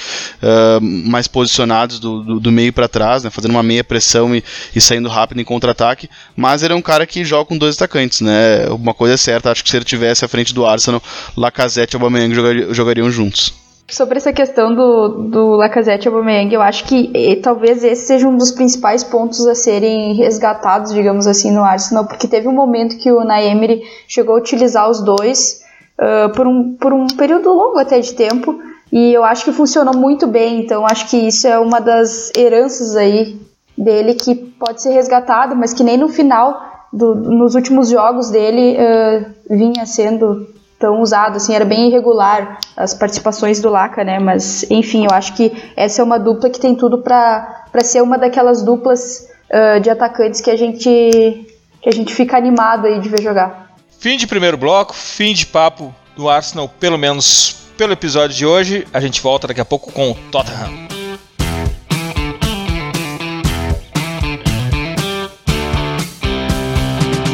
[0.81, 4.43] mais posicionados do, do, do meio para trás, né, fazendo uma meia pressão e,
[4.75, 6.09] e saindo rápido em contra-ataque.
[6.35, 8.67] Mas ele é um cara que joga com dois atacantes, né?
[8.69, 11.01] Uma coisa é certa, acho que se ele tivesse à frente do Arsenal,
[11.35, 12.33] Lacazette e Aubameyang
[12.73, 13.53] jogariam juntos.
[13.87, 18.27] Sobre essa questão do, do Lacazette e Aubameyang, eu acho que e, talvez esse seja
[18.27, 22.97] um dos principais pontos a serem resgatados, digamos assim, no Arsenal, porque teve um momento
[22.97, 25.61] que o Naemery chegou a utilizar os dois
[25.99, 28.59] uh, por, um, por um período longo até de tempo,
[28.91, 32.95] e eu acho que funcionou muito bem, então acho que isso é uma das heranças
[32.95, 33.39] aí
[33.77, 36.59] dele que pode ser resgatado, mas que nem no final
[36.91, 39.25] do, nos últimos jogos dele uh,
[39.55, 40.47] vinha sendo
[40.79, 44.19] tão usado, assim, era bem irregular as participações do Laca, né?
[44.19, 48.17] Mas, enfim, eu acho que essa é uma dupla que tem tudo para ser uma
[48.17, 51.47] daquelas duplas uh, de atacantes que a gente
[51.81, 53.75] que a gente fica animado aí de ver jogar.
[53.99, 58.87] Fim de primeiro bloco, fim de papo do Arsenal, pelo menos pelo episódio de hoje.
[58.91, 60.87] A gente volta daqui a pouco com o Tottenham.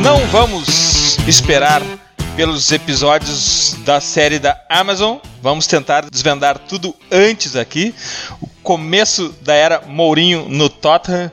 [0.04, 1.82] Não vamos esperar
[2.36, 5.18] pelos episódios da série da Amazon.
[5.42, 7.94] Vamos tentar desvendar tudo antes aqui.
[8.40, 11.32] O começo da era Mourinho no Tottenham.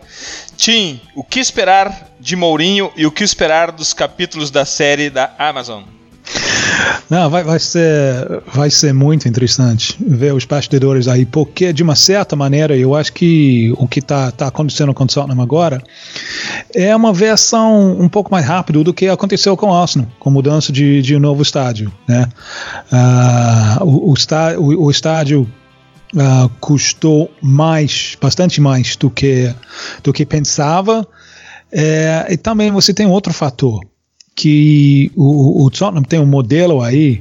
[0.56, 5.32] Tim, o que esperar de Mourinho e o que esperar dos capítulos da série da
[5.38, 5.84] Amazon?
[7.10, 11.96] Não, vai, vai, ser, vai ser muito interessante ver os bastidores aí, porque de uma
[11.96, 15.82] certa maneira eu acho que o que está tá acontecendo com o Tottenham agora
[16.74, 20.70] é uma versão um pouco mais rápida do que aconteceu com o Arsenal, com mudança
[20.70, 21.90] de, de um novo estádio.
[22.06, 22.28] Né?
[22.92, 25.48] Uh, o, o, está, o, o estádio
[26.14, 29.54] Uh, custou mais, bastante mais do que,
[30.02, 31.06] do que pensava.
[31.70, 33.82] É, e também você tem outro fator
[34.38, 37.20] que o, o Tottenham tem um modelo aí,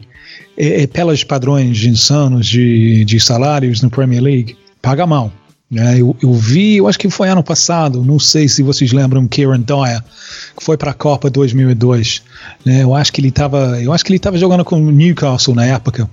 [0.56, 5.34] é, é pelos padrões insanos de, de salários no Premier League, paga mal.
[5.70, 6.00] Né?
[6.00, 9.62] Eu, eu, vi, eu acho que foi ano passado, não sei se vocês lembram, Kieran
[9.62, 10.00] Dyer,
[10.56, 12.22] que foi para a Copa 2002.
[12.64, 12.84] Né?
[12.84, 15.66] Eu acho que ele estava, eu acho que ele estava jogando com o Newcastle na
[15.66, 16.08] época.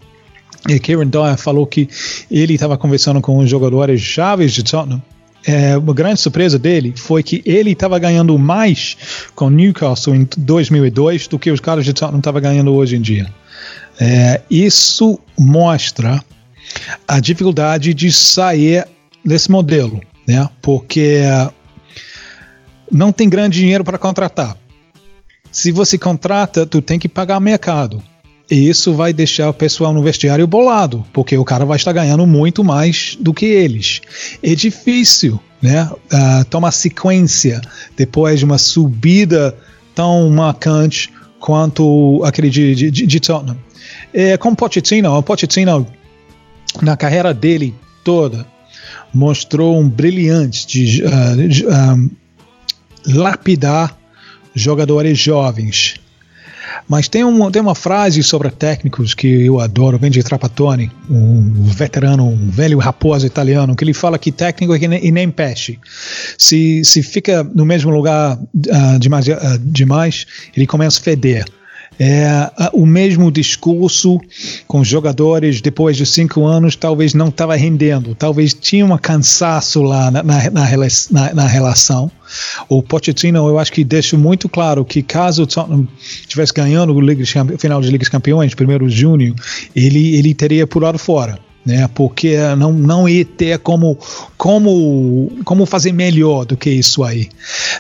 [0.67, 1.87] E Kieran Dyer falou que
[2.31, 5.03] ele estava conversando com os jogadores chaves de Tottenham
[5.47, 8.97] é, uma grande surpresa dele foi que ele estava ganhando mais
[9.35, 13.33] com Newcastle em 2002 do que os caras de Tottenham estavam ganhando hoje em dia.
[14.01, 16.23] É, isso mostra
[17.07, 18.87] a dificuldade de sair
[19.25, 20.49] desse modelo, né?
[20.61, 21.21] Porque
[22.91, 24.57] não tem grande dinheiro para contratar.
[25.53, 28.03] Se você contrata, tu tem que pagar mercado.
[28.55, 32.25] E isso vai deixar o pessoal no vestiário bolado, porque o cara vai estar ganhando
[32.25, 34.01] muito mais do que eles.
[34.41, 35.91] É difícil, né?
[35.93, 37.61] Uh, tomar sequência
[37.97, 39.57] depois de uma subida
[39.93, 43.59] tão marcante quanto aquele de, de, de Tottenham.
[44.13, 45.85] É, com Pochettino, o Pochettino
[46.81, 48.47] na carreira dele toda
[49.13, 52.09] mostrou um brilhante de, uh, de um,
[53.05, 53.99] lapidar
[54.55, 55.97] jogadores jovens
[56.89, 61.65] mas tem, um, tem uma frase sobre técnicos que eu adoro, vem de Trapattoni, um
[61.65, 65.79] veterano, um velho raposo italiano, que ele fala que técnico é que nem, nem peixe.
[66.39, 71.45] Se, se fica no mesmo lugar uh, demais, uh, demais, ele começa a feder
[71.99, 74.21] é, o mesmo discurso
[74.67, 80.11] com jogadores depois de cinco anos talvez não estava rendendo, talvez tinha um cansaço lá
[80.11, 82.11] na, na, na, na, relação.
[82.69, 87.01] O Pochettino, eu acho que deixa muito claro que caso o Tottenham estivesse ganhando o
[87.01, 87.25] Liga,
[87.59, 89.35] final de Liga dos Campeões, primeiro de junho,
[89.75, 91.39] ele, ele teria pulado fora.
[91.67, 93.99] Né, porque não, não ia ter como,
[94.37, 97.31] como, como fazer melhor do que isso aí.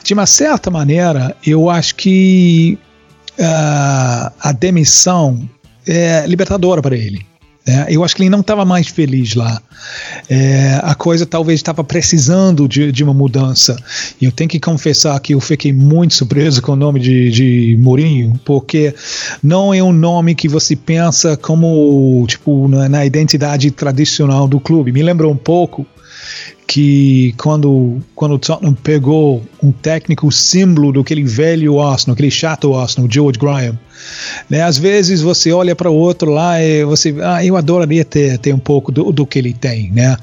[0.03, 2.79] De uma certa maneira, eu acho que
[3.39, 5.47] uh, a demissão
[5.87, 7.27] é libertadora para ele.
[7.67, 9.61] É, eu acho que ele não estava mais feliz lá.
[10.29, 13.75] É, a coisa talvez estava precisando de, de, uma mudança.
[14.21, 17.77] E eu tenho que confessar que eu fiquei muito surpreso com o nome de, de
[17.81, 18.95] Mourinho, porque
[19.43, 24.93] não é um nome que você pensa como tipo na, na identidade tradicional do clube.
[24.93, 25.87] Me lembra um pouco
[26.67, 32.75] que quando, quando o Tottenham pegou um técnico símbolo do aquele velho Arsenal, aquele chato
[32.75, 33.79] Arsenal, George Graham,
[34.49, 34.63] Né?
[34.63, 38.53] Às vezes você olha para o outro lá e você, ah, eu adoraria ter, ter
[38.53, 40.17] um pouco do, do que ele tem, né?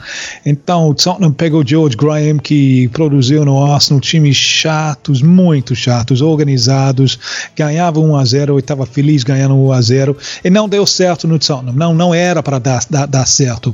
[0.45, 7.19] Então, o Tottenham pegou George Graham, que produziu no Arsenal times chatos, muito chatos, organizados,
[7.55, 11.27] ganhava 1 a 0 e estava feliz ganhando 1 a 0 e não deu certo
[11.27, 13.73] no Tottenham, não, não era para dar, dar, dar certo.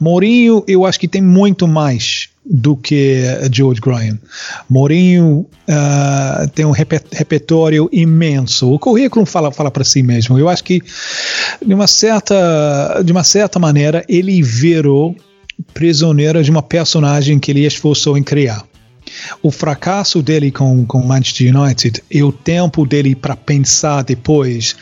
[0.00, 4.18] Mourinho, eu acho que tem muito mais do que George Graham.
[4.70, 8.72] Mourinho uh, tem um repertório imenso.
[8.72, 10.38] O currículo fala, fala para si mesmo.
[10.38, 10.80] Eu acho que
[11.64, 15.16] de uma certa, de uma certa maneira ele virou
[15.74, 18.64] prisioneiro de uma personagem que ele esforçou em criar.
[19.42, 24.76] O fracasso dele com o Manchester United e o tempo dele para pensar depois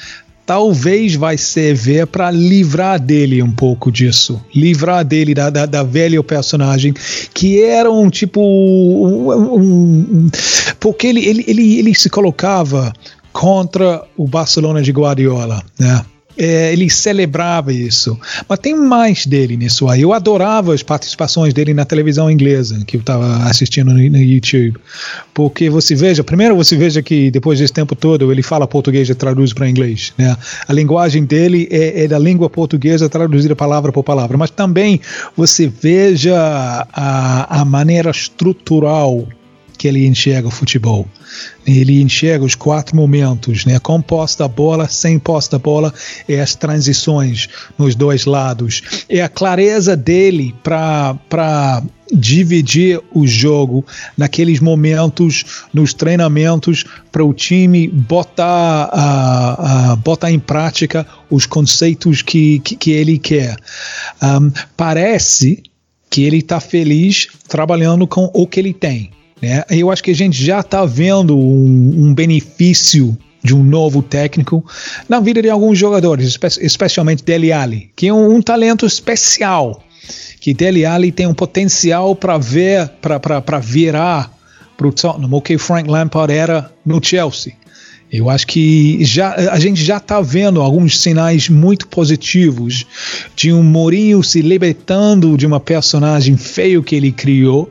[0.46, 6.22] talvez vai servir para livrar dele um pouco disso, livrar dele da, da, da velha
[6.22, 6.94] personagem
[7.32, 10.30] que era um tipo um, um,
[10.78, 12.92] porque ele, ele, ele, ele se colocava
[13.32, 16.04] contra o Barcelona de Guardiola, né?
[16.36, 18.18] É, ele celebrava isso.
[18.48, 20.02] Mas tem mais dele nisso aí.
[20.02, 24.78] Eu adorava as participações dele na televisão inglesa, que eu estava assistindo no, no, YouTube.
[25.32, 29.14] Porque você veja, primeiro você veja que depois desse tempo todo ele fala português e
[29.14, 30.12] traduz para inglês.
[30.18, 30.36] Né?
[30.66, 34.36] A linguagem dele é, é, da língua portuguesa traduzida palavra por palavra.
[34.36, 35.00] Mas também
[35.36, 36.36] você veja
[36.92, 39.26] a, a maneira estrutural
[39.84, 41.06] que ele enxerga o futebol.
[41.66, 43.78] Ele enxerga os quatro momentos, né?
[43.78, 45.92] com posse da bola, sem posse da bola,
[46.26, 48.80] e as transições nos dois lados.
[49.10, 53.84] É a clareza dele para dividir o jogo
[54.16, 55.44] naqueles momentos,
[55.74, 62.90] nos treinamentos, para o time botar, uh, botar em prática os conceitos que, que, que
[62.90, 63.54] ele quer.
[64.22, 65.62] Um, parece
[66.08, 69.10] que ele está feliz trabalhando com o que ele tem.
[69.40, 69.64] Né?
[69.70, 74.64] Eu acho que a gente já está vendo um, um benefício de um novo técnico
[75.06, 79.84] na vida de alguns jogadores, espe especialmente Dele Alli, que é um, um talento especial,
[80.40, 84.32] que Dele Alli tem um potencial para ver, para virar
[84.76, 87.52] para o Tottenham, o que Frank Lampard era no Chelsea.
[88.12, 92.86] Eu acho que já, a gente já está vendo alguns sinais muito positivos
[93.34, 97.68] de um Mourinho se libertando de uma personagem feio que ele criou.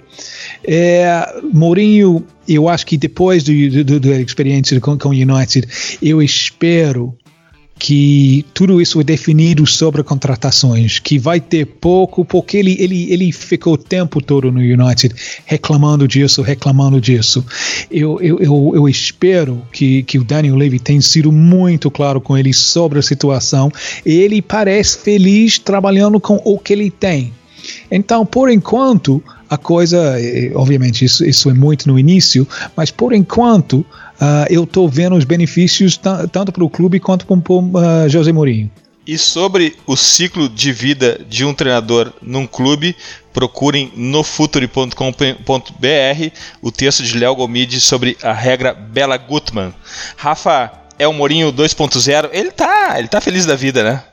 [0.66, 5.68] É, Mourinho, eu acho que depois do, da experiência com o United,
[6.02, 7.16] eu espero
[7.84, 13.32] que tudo isso é definido sobre contratações, que vai ter pouco, porque ele, ele, ele
[13.32, 15.14] ficou o tempo todo no United
[15.46, 17.46] reclamando disso, reclamando disso.
[17.92, 22.38] Eu, eu, eu, eu espero que, que o Daniel Levy tenha sido muito claro com
[22.38, 23.70] ele sobre a situação.
[24.06, 27.34] Ele parece feliz trabalhando com o que ele tem.
[27.92, 29.22] Então, por enquanto,
[29.54, 30.16] a coisa,
[30.56, 33.86] obviamente, isso, isso é muito no início, mas por enquanto uh,
[34.50, 35.96] eu estou vendo os benefícios
[36.32, 38.72] tanto para o clube quanto para o uh, José Mourinho.
[39.06, 42.96] E sobre o ciclo de vida de um treinador num clube,
[43.34, 44.96] procurem no futuri.com.br
[46.62, 49.74] o texto de Léo Gomide sobre a regra Bela Gutmann.
[50.16, 52.30] Rafa, é o Mourinho 2.0?
[52.32, 54.04] Ele tá, ele tá feliz da vida, né?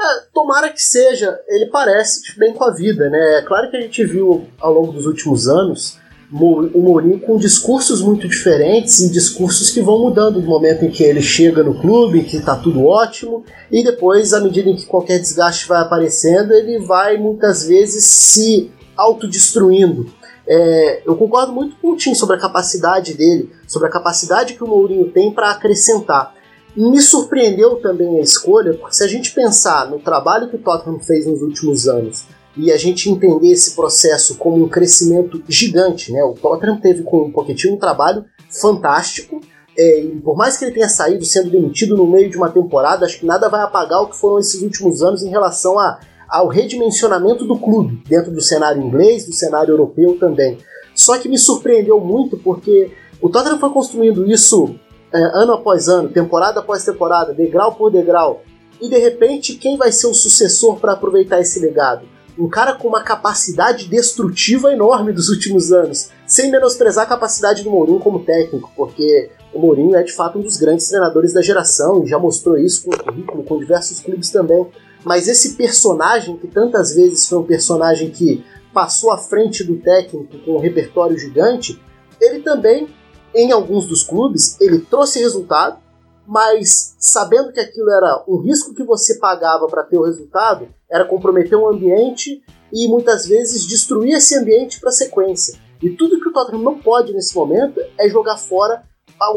[0.00, 3.38] É, tomara que seja, ele parece bem com a vida, né?
[3.38, 5.98] É claro que a gente viu ao longo dos últimos anos
[6.30, 11.02] o Mourinho com discursos muito diferentes e discursos que vão mudando no momento em que
[11.02, 15.18] ele chega no clube, que está tudo ótimo, e depois, à medida em que qualquer
[15.18, 20.12] desgaste vai aparecendo, ele vai muitas vezes se autodestruindo.
[20.46, 24.64] É, eu concordo muito com o Tim sobre a capacidade dele, sobre a capacidade que
[24.64, 26.34] o Mourinho tem para acrescentar.
[26.80, 31.00] Me surpreendeu também a escolha, porque se a gente pensar no trabalho que o Tottenham
[31.00, 32.24] fez nos últimos anos,
[32.56, 36.22] e a gente entender esse processo como um crescimento gigante, né?
[36.22, 39.40] O Tottenham teve com o Pochettino um trabalho fantástico,
[39.76, 43.04] é, e por mais que ele tenha saído sendo demitido no meio de uma temporada,
[43.04, 46.46] acho que nada vai apagar o que foram esses últimos anos em relação a, ao
[46.46, 50.58] redimensionamento do clube, dentro do cenário inglês, do cenário europeu também.
[50.94, 54.78] Só que me surpreendeu muito porque o Tottenham foi construindo isso
[55.12, 58.42] é, ano após ano, temporada após temporada, degrau por degrau,
[58.80, 62.06] e de repente quem vai ser o sucessor para aproveitar esse legado?
[62.38, 67.70] um cara com uma capacidade destrutiva enorme dos últimos anos, sem menosprezar a capacidade do
[67.70, 72.04] Mourinho como técnico, porque o Mourinho é de fato um dos grandes treinadores da geração
[72.04, 74.68] e já mostrou isso com o currículo, com diversos clubes também.
[75.04, 80.38] Mas esse personagem, que tantas vezes foi um personagem que passou à frente do técnico
[80.44, 81.82] com um repertório gigante,
[82.20, 82.88] ele também,
[83.34, 85.78] em alguns dos clubes, ele trouxe resultado,
[86.26, 91.04] mas sabendo que aquilo era um risco que você pagava para ter o resultado, era
[91.04, 95.58] comprometer um ambiente e muitas vezes destruir esse ambiente para a sequência.
[95.82, 98.82] E tudo que o Tottenham não pode nesse momento é jogar fora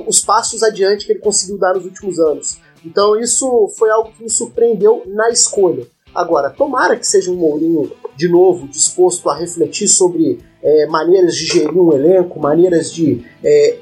[0.08, 2.60] os passos adiante que ele conseguiu dar nos últimos anos.
[2.86, 5.88] Então isso foi algo que me surpreendeu na escolha.
[6.14, 11.46] Agora, tomara que seja um Mourinho de novo disposto a refletir sobre é, maneiras de
[11.46, 13.80] gerir um elenco, maneiras de é,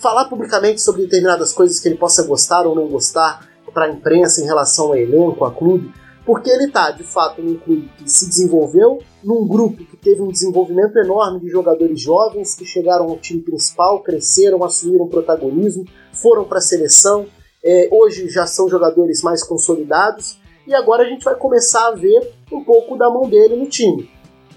[0.00, 4.40] falar publicamente sobre determinadas coisas que ele possa gostar ou não gostar para a imprensa
[4.40, 5.92] em relação ao elenco, a clube,
[6.24, 10.28] porque ele está de fato num clube que se desenvolveu, num grupo que teve um
[10.28, 16.58] desenvolvimento enorme de jogadores jovens que chegaram ao time principal, cresceram, assumiram protagonismo, foram para
[16.58, 17.26] a seleção,
[17.62, 22.32] é, hoje já são jogadores mais consolidados e agora a gente vai começar a ver
[22.50, 24.10] um pouco da mão dele no time.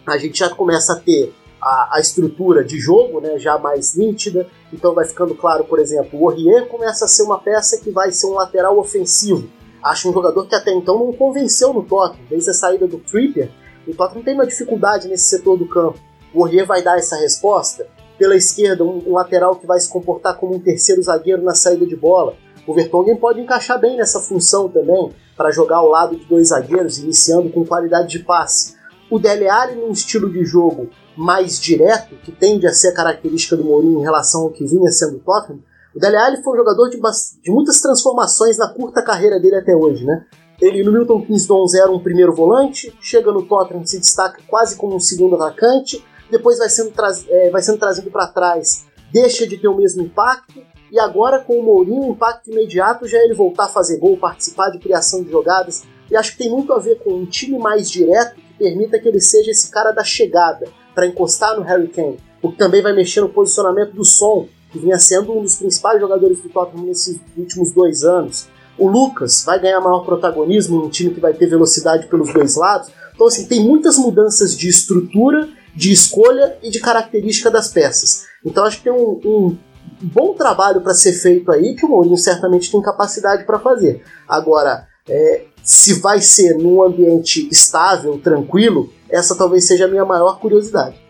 [0.05, 1.33] A gente já começa a ter
[1.63, 6.19] a, a estrutura de jogo né, já mais nítida, então vai ficando claro, por exemplo,
[6.19, 9.49] o Aurier começa a ser uma peça que vai ser um lateral ofensivo.
[9.81, 13.49] Acho um jogador que até então não convenceu no Tottenham, desde a saída do Trippier,
[13.87, 15.99] o Tottenham tem uma dificuldade nesse setor do campo.
[16.33, 17.87] O Aurier vai dar essa resposta?
[18.17, 21.85] Pela esquerda, um, um lateral que vai se comportar como um terceiro zagueiro na saída
[21.85, 22.35] de bola.
[22.65, 26.97] O Vertonghen pode encaixar bem nessa função também, para jogar ao lado de dois zagueiros,
[26.97, 28.75] iniciando com qualidade de passe.
[29.09, 33.55] O Dele Alli, num estilo de jogo mais direto, que tende a ser a característica
[33.55, 35.59] do Mourinho em relação ao que vinha sendo o Tottenham,
[35.95, 36.99] o Dele Alli foi um jogador de,
[37.41, 40.25] de, muitas transformações na curta carreira dele até hoje, né?
[40.59, 44.95] Ele no Milton Keynes era um primeiro volante, chega no Tottenham, se destaca quase como
[44.95, 46.91] um segundo atacante, depois vai sendo,
[47.29, 50.61] é, vai sendo trazido para trás, deixa de ter o mesmo impacto,
[50.91, 54.17] e agora com o Mourinho, o impacto imediato já é ele voltar a fazer gol,
[54.17, 55.83] participar de criação de jogadas.
[56.09, 59.07] E acho que tem muito a ver com um time mais direto que permita que
[59.07, 62.19] ele seja esse cara da chegada para encostar no Harry Kane.
[62.41, 65.99] O que também vai mexer no posicionamento do som, que vinha sendo um dos principais
[65.99, 68.47] jogadores do Tottenham nesses últimos dois anos.
[68.77, 72.89] O Lucas vai ganhar maior protagonismo num time que vai ter velocidade pelos dois lados.
[73.13, 78.25] Então, assim, tem muitas mudanças de estrutura, de escolha e de característica das peças.
[78.43, 79.57] Então, acho que tem um, um
[80.01, 84.03] bom trabalho para ser feito aí que o Mourinho certamente tem capacidade para fazer.
[84.27, 90.39] Agora, é, se vai ser num ambiente estável, tranquilo, essa talvez seja a minha maior
[90.39, 91.02] curiosidade.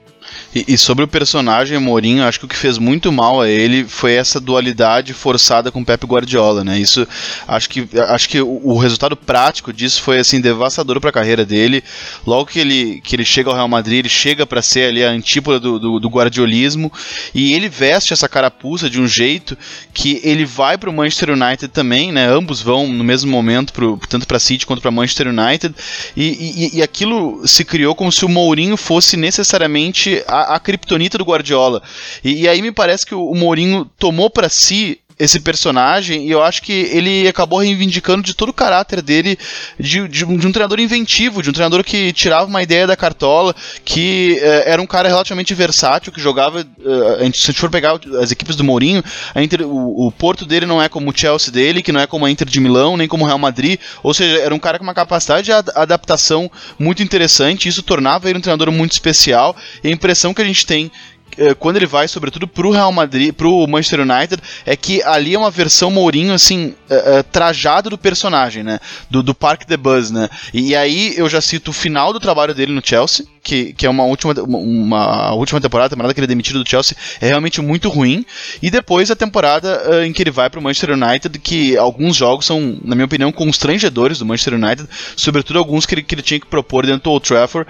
[0.53, 3.85] E, e, sobre o personagem Mourinho, acho que o que fez muito mal a ele
[3.85, 6.77] foi essa dualidade forçada com Pep Guardiola, né?
[6.77, 7.07] Isso
[7.47, 11.45] acho que acho que o, o resultado prático disso foi assim devastador para a carreira
[11.45, 11.83] dele.
[12.25, 15.09] Logo que ele que ele chega ao Real Madrid, ele chega para ser ali a
[15.09, 16.91] antípoda do, do, do, guardiolismo
[17.33, 19.57] e ele veste essa carapuça de um jeito
[19.93, 22.27] que ele vai para o Manchester United também, né?
[22.27, 25.73] Ambos vão no mesmo momento pro, tanto para City quanto para Manchester United
[26.15, 31.17] e, e, e aquilo se criou como se o Mourinho fosse necessariamente a, a, criptonita
[31.17, 31.81] do Guardiola.
[32.23, 36.31] E, e, aí me parece que o, o Mourinho tomou para si esse personagem e
[36.31, 39.37] eu acho que ele acabou reivindicando de todo o caráter dele
[39.79, 42.95] de, de, um, de um, treinador inventivo, de um treinador que tirava uma ideia da
[42.95, 43.55] cartola,
[43.85, 47.99] que uh, era um cara relativamente versátil, que jogava, uh, se a gente for pegar
[48.21, 49.03] as equipes do Mourinho,
[49.35, 52.25] Inter, o, o, Porto dele não é como o Chelsea dele, que não é como
[52.25, 54.83] a Inter de Milão, nem como o Real Madrid, ou seja, era um cara com
[54.83, 56.49] uma capacidade de adaptação
[56.79, 60.65] muito interessante, isso tornava ele um treinador muito especial, e a impressão que a gente
[60.65, 61.12] tem eh,
[61.59, 65.51] quando ele vai, sobretudo pro Real Madrid, pro Manchester United, é que ali é uma
[65.51, 68.79] versão Mourinho, assim, uh, uh, trajado do personagem, né?
[69.09, 70.29] Do, do Park the Buzz, né?
[70.53, 73.85] E, e, aí eu já cito o final do trabalho dele no Chelsea, que, que
[73.85, 76.97] é uma última, uma, uma última temporada, a temporada que ele é demitido do Chelsea,
[77.19, 78.25] é realmente muito ruim.
[78.61, 82.45] E depois a temporada uh, em que ele vai pro Manchester United, que alguns jogos
[82.45, 86.39] são, na minha opinião, constrangedores do Manchester United, sobretudo alguns que ele, que ele tinha
[86.39, 87.69] que propor dentro do Old Trafford,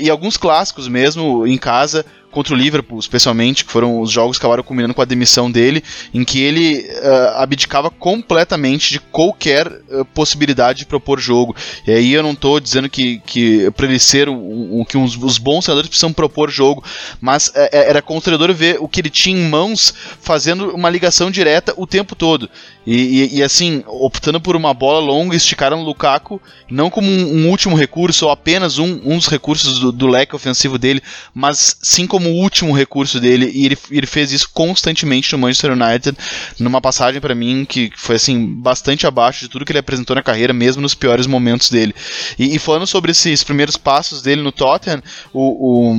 [0.00, 2.04] e alguns clássicos mesmo em casa,
[2.34, 5.84] contra o Liverpool, especialmente, que foram os jogos que acabaram culminando com a demissão dele,
[6.12, 11.54] em que ele uh, abdicava completamente de qualquer uh, possibilidade de propor jogo.
[11.86, 15.13] E aí eu não estou dizendo que, que para ele ser um, um, que uns,
[15.16, 16.84] os bons treinadores precisam propor jogo,
[17.20, 21.74] mas uh, era constrangedor ver o que ele tinha em mãos fazendo uma ligação direta
[21.76, 22.48] o tempo todo.
[22.86, 26.40] E, e, e, assim, optando por uma bola longa, esticaram o Lukaku
[26.70, 30.36] não como um, um último recurso ou apenas um, um dos recursos do, do, leque
[30.36, 31.02] ofensivo dele,
[31.32, 33.50] mas sim como o último recurso dele.
[33.54, 36.16] E ele, ele fez isso constantemente no Manchester United,
[36.58, 40.22] numa passagem para mim que foi assim bastante abaixo de tudo que ele apresentou na
[40.22, 41.94] carreira, mesmo nos piores momentos dele.
[42.38, 45.02] E, e falando sobre esses primeiros passos dele no Tottenham,
[45.32, 45.94] o, o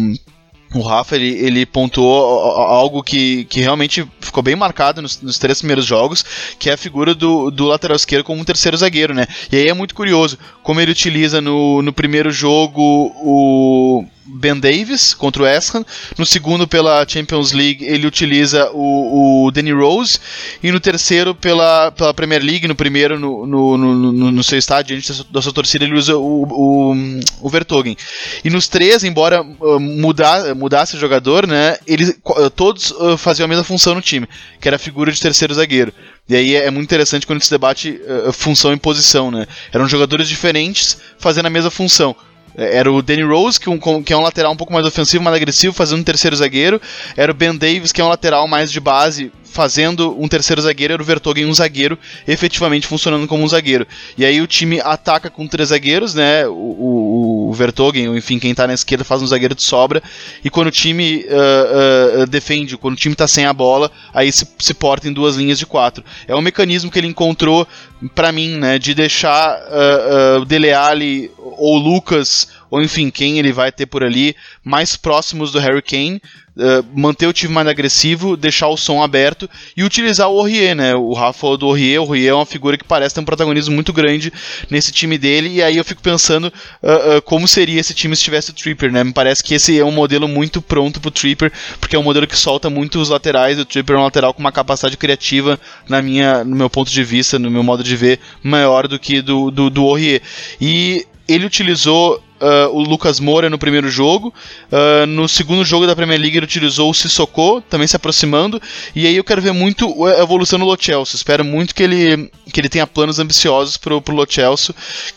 [0.75, 5.59] o Rafa ele, ele pontuou algo que, que realmente ficou bem marcado nos, nos, três
[5.59, 6.23] primeiros jogos,
[6.59, 9.25] que é a figura do, do lateral esquerdo como um terceiro zagueiro, né?
[9.51, 15.13] E aí é muito curioso como ele utiliza no, no primeiro jogo o Ben Davis
[15.13, 15.73] contra o West.
[16.17, 20.19] No segundo, pela Champions League, ele utiliza o, o Danny Rose.
[20.63, 24.99] E no terceiro, pela, pela Premier League, no primeiro, no, no, no, no seu estádio,
[24.99, 26.95] diante da sua torcida, ele usa o, o,
[27.41, 27.95] o Vertogen.
[28.43, 32.17] E nos três, embora uh, mudar, mudasse o jogador, né, eles
[32.55, 34.27] todos uh, faziam a mesma função no time,
[34.59, 35.93] que era a figura de terceiro zagueiro.
[36.27, 39.45] E aí é, é muito interessante quando se debate uh, função e posição, né?
[39.71, 42.15] Eram jogadores diferentes fazendo a mesma função.
[42.57, 45.35] Era o Danny Rose, que, um, que, é um lateral um pouco mais ofensivo, mais
[45.35, 46.81] agressivo, fazendo um terceiro zagueiro.
[47.15, 50.95] Era o Ben Davis, que é um lateral mais de base, fazendo um terceiro zagueiro,
[50.95, 51.97] era o Vertogen um zagueiro,
[52.27, 53.87] efetivamente funcionando como um zagueiro.
[54.17, 56.45] E aí o time ataca com três zagueiros, né?
[56.45, 60.03] O, o, o Vertogen, enfim, quem tá na esquerda faz um zagueiro de sobra.
[60.43, 64.29] E quando o time uh, uh, defende, quando o time tá sem a bola, aí
[64.29, 66.03] se, se porta em duas linhas de quatro.
[66.27, 67.65] É um mecanismo que ele encontrou,
[68.13, 68.77] para mim, né?
[68.77, 74.03] De deixar uh, uh, Dele Alli ou Lucas, ou enfim, quem ele vai ter por
[74.03, 76.21] ali, mais próximos do Harry Kane
[76.57, 80.93] uh, manter o time mais agressivo, deixar o som aberto e utilizar o Aurier, né?
[80.93, 83.93] O Rafa do Aurier, o Aurier é uma figura que parece ter um protagonismo muito
[83.93, 84.29] grande
[84.69, 86.51] nesse time dele, e aí eu fico pensando
[86.83, 89.05] uh, uh, como seria esse time se tivesse o Tripper, né?
[89.05, 92.27] Me parece que esse é um modelo muito pronto pro Tripper, porque é um modelo
[92.27, 95.57] que solta muito os laterais, o Tripper é um lateral com uma capacidade criativa,
[95.87, 99.21] na minha, no meu ponto de vista, no meu modo de ver, maior do que
[99.21, 100.21] do, do, do Aurier.
[100.59, 104.33] E ele utilizou uh, o Lucas Moura no primeiro jogo.
[104.71, 108.61] Uh, no segundo jogo da Premier League ele utilizou o Sissoko, também se aproximando.
[108.95, 110.77] E aí eu quero ver muito a evolução do Lo.
[111.03, 114.25] Espero muito que ele, que ele tenha planos ambiciosos pro, pro Lo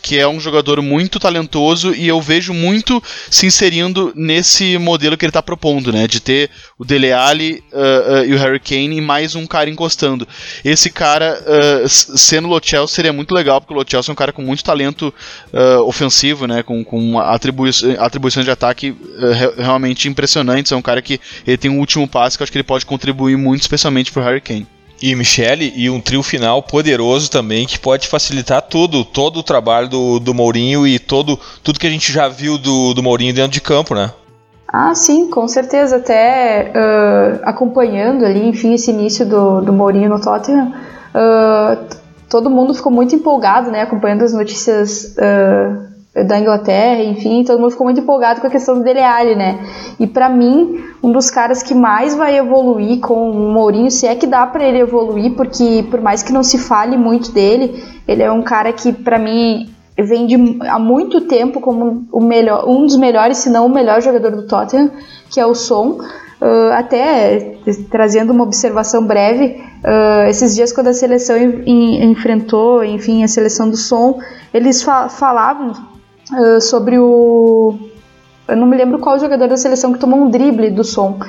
[0.01, 5.25] que é um jogador muito talentoso e eu vejo muito se inserindo nesse modelo que
[5.25, 6.07] ele está propondo, né?
[6.07, 10.27] De ter o Dele Alli uh, e o Harry Kane e mais um cara encostando.
[10.63, 11.37] Esse cara
[11.87, 15.13] sendo o Lo seria muito legal, porque o Lo é um cara com muito talento
[15.85, 16.63] ofensivo, né?
[16.63, 20.71] Com, com atribuições, atribuições de ataque uh, realmente impressionantes.
[20.71, 22.85] É um cara que ele tem um último passe que eu acho que ele pode
[22.85, 24.67] contribuir muito, especialmente pro Harry Kane.
[25.01, 29.87] E Michele, e um trio final poderoso também que pode facilitar tudo, todo o trabalho
[29.87, 33.51] do, do Mourinho e todo, tudo que a gente já viu do, do Mourinho dentro
[33.51, 34.11] de campo, né?
[34.71, 35.95] Ah, sim, com certeza.
[35.95, 40.73] Até uh, acompanhando ali, enfim, esse início do, do Mourinho no Tottenham,
[41.15, 41.95] uh,
[42.29, 45.88] todo mundo ficou muito empolgado, né, acompanhando as notícias uh,
[46.23, 49.59] da Inglaterra, enfim, todo mundo ficou muito empolgado com a questão do Dele Alli, né?
[49.99, 54.15] E para mim, um dos caras que mais vai evoluir com o Mourinho, se é
[54.15, 58.23] que dá para ele evoluir, porque por mais que não se fale muito dele, ele
[58.23, 60.35] é um cara que para mim vem de,
[60.67, 64.47] há muito tempo como o melhor, um dos melhores, se não o melhor jogador do
[64.47, 64.91] Tottenham,
[65.29, 65.99] que é o Son.
[66.41, 67.57] Uh, até
[67.91, 73.75] trazendo uma observação breve, uh, esses dias quando a seleção enfrentou, enfim, a seleção do
[73.75, 74.19] Som,
[74.53, 75.73] eles fa falavam
[76.31, 77.77] uh, sobre o.
[78.47, 81.19] Eu não me lembro qual jogador da seleção que tomou um drible do som.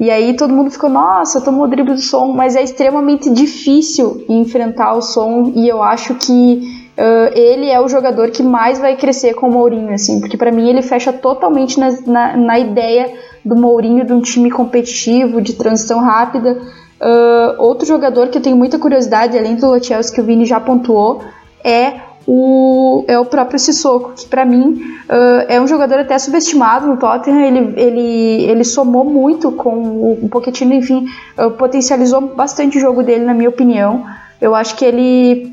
[0.00, 4.24] E aí todo mundo ficou, nossa, tomou o drible do som, mas é extremamente difícil
[4.30, 8.96] enfrentar o som e eu acho que uh, ele é o jogador que mais vai
[8.96, 13.12] crescer com o Mourinho, assim, porque para mim ele fecha totalmente na, na, na, ideia
[13.44, 16.58] do Mourinho de um time competitivo, de transição rápida.
[16.98, 20.58] Uh, outro jogador que eu tenho muita curiosidade, além do Lo que o Vini já
[20.58, 21.20] pontuou,
[21.62, 26.86] é o, é o próprio Sissoko, que para mim uh, é um jogador até subestimado
[26.86, 27.40] no Tottenham.
[27.40, 31.06] Ele, ele, ele somou muito com o, o Pochettino, enfim,
[31.36, 34.06] uh, potencializou bastante o jogo dele, na minha opinião.
[34.40, 35.52] Eu acho que ele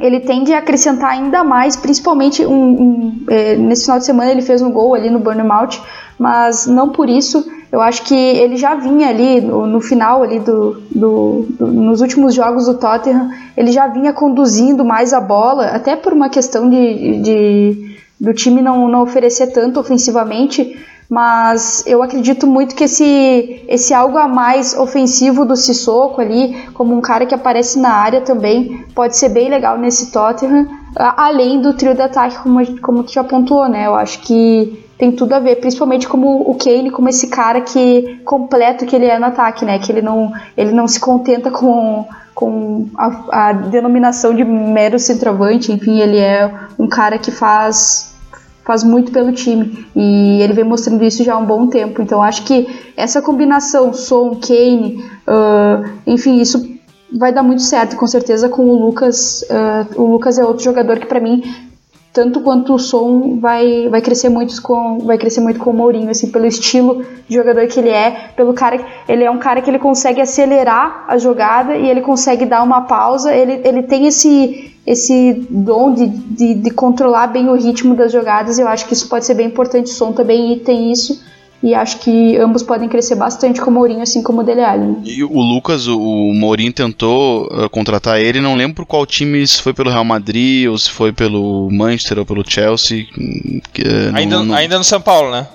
[0.00, 4.42] ele tende a acrescentar ainda mais, principalmente um, um, é, nesse final de semana ele
[4.42, 5.82] fez um gol ali no Bournemouth,
[6.16, 10.40] mas não por isso eu acho que ele já vinha ali no, no final ali
[10.40, 15.66] do, do, do, nos últimos jogos do Tottenham, ele já vinha conduzindo mais a bola,
[15.66, 20.76] até por uma questão de, de do time não, não oferecer tanto ofensivamente,
[21.08, 26.96] mas eu acredito muito que esse, esse algo a mais ofensivo do Sissoko ali, como
[26.96, 30.66] um cara que aparece na área também, pode ser bem legal nesse Tottenham,
[30.96, 33.86] além do trio de ataque, como, como tu já pontuou, né?
[33.86, 38.20] Eu acho que tem tudo a ver, principalmente como o Kane, como esse cara que
[38.24, 39.78] completo que ele é no ataque, né?
[39.78, 45.70] Que ele não, ele não se contenta com, com a, a denominação de mero centroavante,
[45.70, 48.08] enfim, ele é um cara que faz
[48.64, 52.02] faz muito pelo time e ele vem mostrando isso já há um bom tempo.
[52.02, 52.68] Então acho que
[52.98, 56.78] essa combinação Son, Kane, uh, enfim, isso
[57.10, 59.42] vai dar muito certo, com certeza com o Lucas.
[59.48, 61.42] Uh, o Lucas é outro jogador que para mim
[62.12, 66.10] tanto quanto o som vai, vai crescer muito com vai crescer muito com o Mourinho
[66.10, 69.70] assim pelo estilo de jogador que ele é pelo cara ele é um cara que
[69.70, 73.34] ele consegue acelerar a jogada e ele consegue dar uma pausa.
[73.34, 78.58] Ele, ele tem esse esse dom de, de, de controlar bem o ritmo das jogadas.
[78.58, 79.86] Eu acho que isso pode ser bem importante.
[79.86, 81.22] O som também e tem isso
[81.62, 84.86] e acho que ambos podem crescer bastante com o Mourinho, assim como o Dele Alli.
[84.86, 84.96] Né?
[85.04, 89.60] E o Lucas, o, Mourinho tentou uh, contratar ele, não lembro por qual time, se
[89.60, 93.06] foi pelo Real Madrid, ou se foi pelo Manchester ou pelo Chelsea.
[93.72, 94.54] Que, uh, ainda, não, não...
[94.54, 95.48] ainda no São Paulo, né?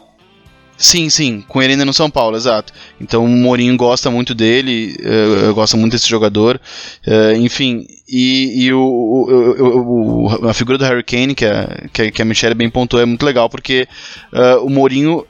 [0.77, 2.73] Sim, sim, com ele ainda no São Paulo, exato.
[2.99, 6.59] Então o Mourinho gosta muito dele, uh, gosta muito desse jogador,
[7.07, 7.85] uh, enfim,
[8.15, 12.53] e, e o, o, o, a figura do Harry Kane, que a, que a, Michelle
[12.53, 13.87] bem pontuou, é muito legal, porque
[14.31, 15.25] uh, o Mourinho,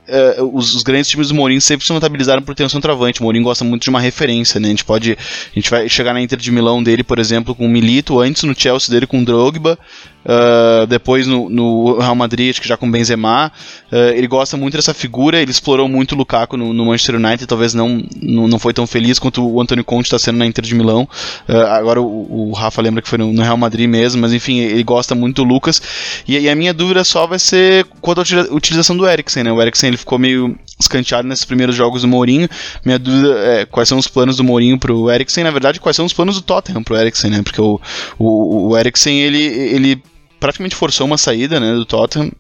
[0.51, 3.21] os, os, grandes times do Mourinho sempre se notabilizaram por ter um centroavante.
[3.21, 4.67] O Mourinho gosta muito de uma referência, né?
[4.67, 7.65] A gente pode, a gente vai chegar na Inter de Milão dele, por exemplo, com
[7.65, 9.79] o Milito, antes no Chelsea dele com o Drogba,
[10.23, 13.51] Uh, depois no, no, Real Madrid, que já com Benzema.
[13.91, 17.45] Uh, ele gosta muito dessa figura, ele explorou muito o Lukaku no, no Manchester United,
[17.45, 20.63] talvez não, não, não, foi tão feliz quanto o Antônio Conte está sendo na Inter
[20.63, 21.07] de Milão.
[21.47, 24.59] Uh, agora o, o, Rafa lembra que foi no, no, Real Madrid mesmo, mas enfim,
[24.59, 25.81] ele gosta muito do Lucas.
[26.27, 29.51] E, e, a minha dúvida só vai ser quanto à utilização do Eriksen, né?
[29.51, 32.47] O Eriksen ele ficou meio escanteado nesses primeiros jogos do Mourinho.
[32.83, 36.05] Minha dúvida é quais são os planos do Mourinho pro Eriksen, na verdade, quais são
[36.05, 37.41] os planos do Tottenham pro Eriksen, né?
[37.43, 37.79] Porque o,
[38.17, 40.03] o, o Eriksen, ele, ele
[40.39, 42.31] praticamente forçou uma saída né, do Tottenham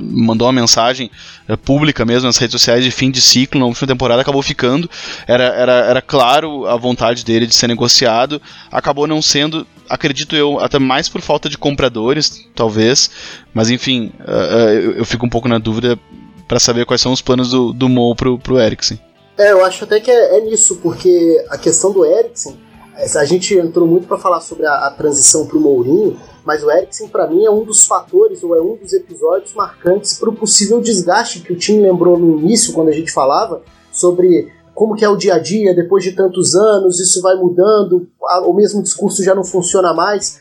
[0.00, 1.10] mandou uma mensagem
[1.48, 4.88] uh, pública mesmo nas redes sociais de fim de ciclo na última temporada, acabou ficando.
[5.26, 8.40] Era, era, era claro a vontade dele de ser negociado,
[8.70, 13.10] acabou não sendo, acredito eu, até mais por falta de compradores, talvez.
[13.52, 15.98] Mas enfim, uh, uh, eu, fico um pouco na dúvida
[16.46, 18.98] para saber quais são os planos do, do Mo pro, pro Eriksen.
[19.36, 22.56] É, eu acho até que é, é nisso, porque a questão do Eriksen,
[22.96, 27.08] a gente entrou muito para falar sobre a, a transição pro Mourinho mas o Eriksen
[27.08, 30.80] para mim é um dos fatores ou é um dos episódios marcantes para o possível
[30.80, 35.08] desgaste que o time lembrou no início quando a gente falava sobre como que é
[35.08, 38.08] o dia a dia depois de tantos anos, isso vai mudando,
[38.44, 40.40] o mesmo discurso já não funciona mais.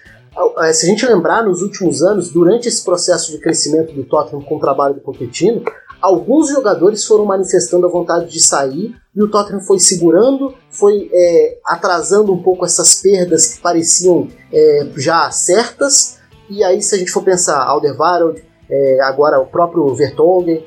[0.57, 4.41] É, se a gente lembrar nos últimos anos, durante esse processo de crescimento do Tottenham
[4.41, 5.63] com o trabalho do Pochettino,
[6.03, 11.59] alguns jogadores foram manifestando a vontade de sair e o Tottenham foi segurando, foi é,
[11.65, 16.19] atrasando um pouco essas perdas que pareciam é, já certas.
[16.49, 20.65] E aí, se a gente for pensar, Alderweireld, é, agora o próprio Vertonghen,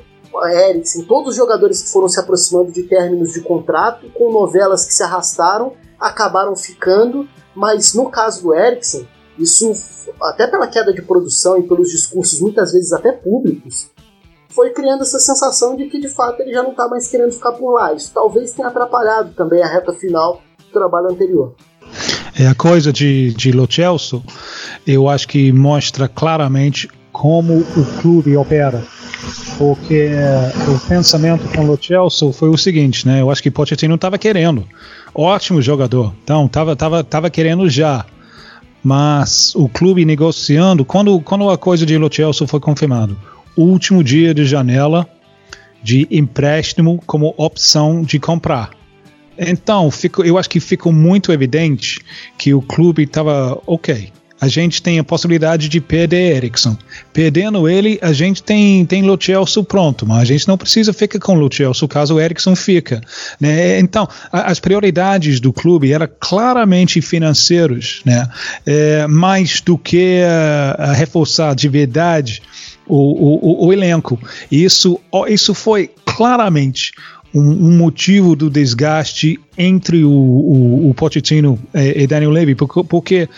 [0.51, 4.93] Eriksen, todos os jogadores que foram se aproximando de términos de contrato, com novelas que
[4.93, 7.27] se arrastaram, acabaram ficando.
[7.55, 9.07] Mas no caso do Eriksen,
[9.37, 9.71] isso,
[10.19, 13.91] até pela queda de produção e pelos discursos muitas vezes até públicos,
[14.57, 17.51] foi criando essa sensação de que de fato ele já não está mais querendo ficar
[17.51, 17.93] por lá.
[17.93, 21.53] Isso talvez tenha atrapalhado também a reta final do trabalho anterior.
[22.35, 24.23] É a coisa de, de Lo Celso,
[24.85, 28.83] eu acho que mostra claramente como o clube opera.
[29.59, 30.09] Porque
[30.67, 33.21] o pensamento com o Celso foi o seguinte, né?
[33.21, 34.67] Eu acho que Pochettino estava querendo.
[35.13, 36.13] Ótimo jogador.
[36.23, 38.05] Então, estava tava, tava querendo já.
[38.83, 43.17] Mas o clube negociando, quando, quando a coisa de Lo Celso foi confirmado,
[43.61, 45.07] último dia de janela
[45.83, 48.71] de empréstimo como opção de comprar.
[49.37, 51.99] Então, fico, eu acho que ficou muito evidente
[52.37, 54.11] que o clube estava ok.
[54.39, 56.77] A gente tem a possibilidade de perder Ericsson.
[57.11, 61.19] Perdendo ele, a gente tem, tem Lo Celso pronto, mas a gente não precisa ficar
[61.19, 63.01] com Lo Celso caso o Ericsson fica.
[63.39, 63.79] Né?
[63.79, 68.27] Então, a, as prioridades do clube eram claramente financeiros, né?
[68.65, 72.43] É, mais do que a, a reforçar de verdade
[72.87, 74.19] o, o, o elenco.
[74.51, 76.91] Isso, isso foi claramente
[77.33, 82.83] um, um, motivo do desgaste entre o, o, o Pochettino e, e, Daniel Levy, porque,
[82.83, 83.29] porque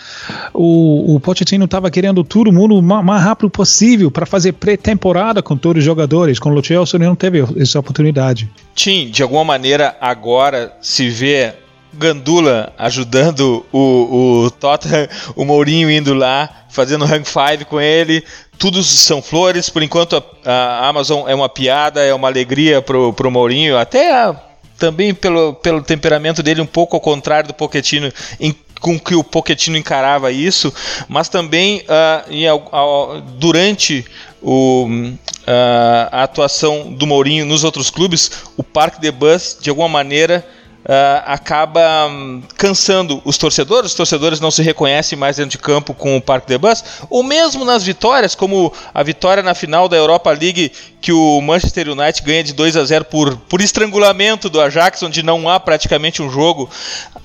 [0.54, 5.56] o, o Pochettino estava querendo todo mundo o mais, rápido possível para fazer pré-temporada com
[5.56, 6.38] todos os jogadores.
[6.38, 8.48] Com o Lo Celso não teve essa oportunidade.
[8.74, 11.52] Tim, de alguma maneira agora se vê
[11.92, 18.24] Gandula ajudando o, o Tottenham, o Mourinho indo lá, fazendo rank 5 com ele.
[18.60, 19.70] Tudo são flores.
[19.70, 23.78] Por enquanto a, a, Amazon é uma piada, é uma alegria pro, pro Mourinho.
[23.78, 24.36] Até a,
[24.78, 29.24] também pelo, pelo temperamento dele, um pouco ao contrário do Pochettino, em, com que o
[29.24, 30.70] Pochettino encarava isso.
[31.08, 34.04] Mas também uh, em, uh, durante
[34.42, 39.88] o, uh, a atuação do Mourinho nos outros clubes, o Parque de Bus, de alguma
[39.88, 40.46] maneira
[40.80, 45.92] Uh, acaba um, cansando os torcedores, os torcedores não se reconhecem mais dentro de campo
[45.92, 49.96] com o Parque de Bus, ou mesmo nas vitórias, como a vitória na final da
[49.98, 54.58] Europa League que o Manchester United ganha de 2 a 0 por, por estrangulamento do
[54.58, 56.70] Ajax, onde não há praticamente um jogo.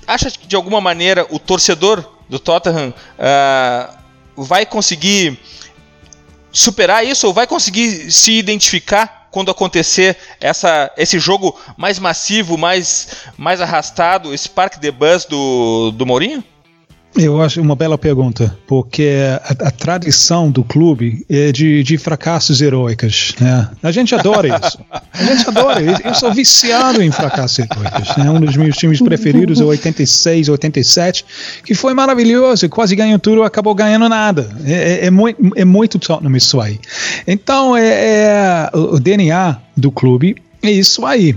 [0.06, 3.96] Acha que de alguma maneira o torcedor do Tottenham uh,
[4.36, 5.40] vai conseguir
[6.56, 13.26] superar isso ou vai conseguir se identificar quando acontecer essa, esse jogo mais massivo, mais,
[13.38, 16.42] mais arrastado, esse Parque de Bus do, do Mourinho?
[17.18, 19.10] Eu acho uma bela pergunta, porque
[19.42, 23.34] a, a tradição do clube é de, de fracassos heróicos.
[23.40, 23.70] Né?
[23.82, 24.80] A gente adora isso.
[25.14, 25.82] A gente adora.
[25.82, 28.18] Eu, sou viciado em fracassos heróicos.
[28.18, 28.30] Né?
[28.30, 31.26] Um dos meus times preferidos é 86, 87,
[31.64, 34.50] que foi maravilhoso, quase ganhou tudo, acabou ganhando nada.
[34.66, 36.80] É, é, é muito, é muito Tottenham isso aí.
[37.26, 41.36] Então, é, é o DNA do clube é isso aí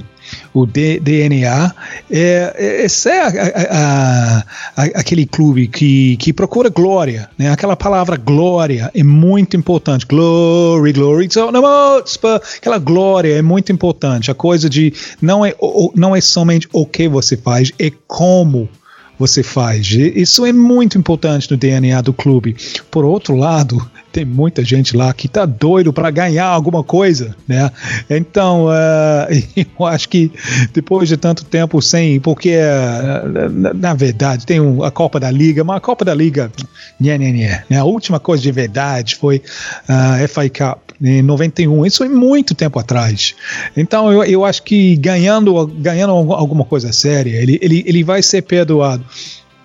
[0.61, 1.75] o D, DNA,
[2.11, 3.29] é, é, esse é a,
[3.71, 4.39] a,
[4.77, 7.51] a, aquele clube que, que procura glória, né?
[7.51, 10.07] Aquela palavra glória é muito importante.
[10.07, 11.29] Glory, glory,
[12.57, 14.31] aquela glória é muito importante.
[14.31, 15.55] A coisa de não é,
[15.95, 18.69] não é somente o que você faz, é como
[19.19, 19.91] você faz.
[19.91, 22.57] Isso é muito importante no DNA do clube.
[22.91, 27.71] Por outro lado, tem muita gente lá que tá doido para ganhar alguma coisa, né?
[28.09, 29.27] Então, uh,
[29.79, 30.33] eu acho que
[30.73, 35.31] depois de tanto tempo sem, porque uh, na, na, verdade tem um, a Copa da
[35.31, 36.51] Liga, mas a Copa da Liga,
[37.01, 37.79] nhé, nhé, nhé, né?
[37.79, 39.43] A última coisa de verdade foi
[39.89, 41.87] a uh, FA Cup em 91.
[41.87, 43.35] Isso é muito tempo atrás.
[43.77, 48.43] Então, eu, eu acho que ganhando, ganhando alguma coisa séria, ele, ele, ele vai ser
[48.43, 49.05] perdoado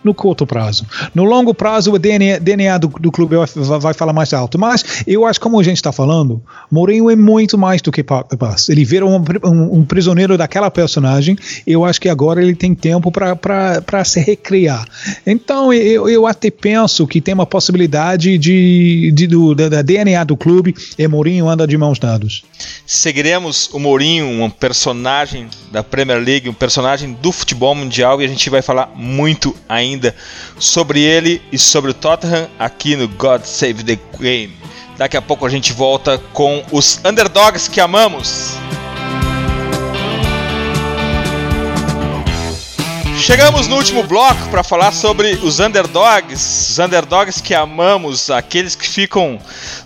[0.03, 0.85] no curto prazo.
[1.13, 3.35] No longo prazo, o DNA, DNA do, do, clube
[3.79, 4.59] vai, falar mais alto.
[4.59, 6.41] Mas eu acho, como a gente está falando,
[6.71, 8.69] Mourinho é muito mais do que Paz.
[8.69, 11.37] Ele vira um, um, um, prisioneiro daquela personagem.
[11.65, 14.85] Eu acho que agora ele tem tempo para se recriar.
[15.25, 20.23] Então, eu, eu até penso que tem uma possibilidade de, de do, da, da, DNA
[20.23, 22.43] do clube e Mourinho anda de mãos dadas.
[22.85, 28.27] Seguiremos o Mourinho, um personagem da Premier League, um personagem do futebol mundial e a
[28.27, 30.15] gente vai falar muito ainda ainda
[30.59, 34.53] sobre ele e sobre o Tottenham aqui no God Save the Game.
[34.97, 38.57] Daqui a pouco a gente volta com os underdogs que amamos.
[43.19, 48.85] Chegamos no último bloco para falar sobre os underdogs, os underdogs que amamos, aqueles que
[48.85, 49.39] ficam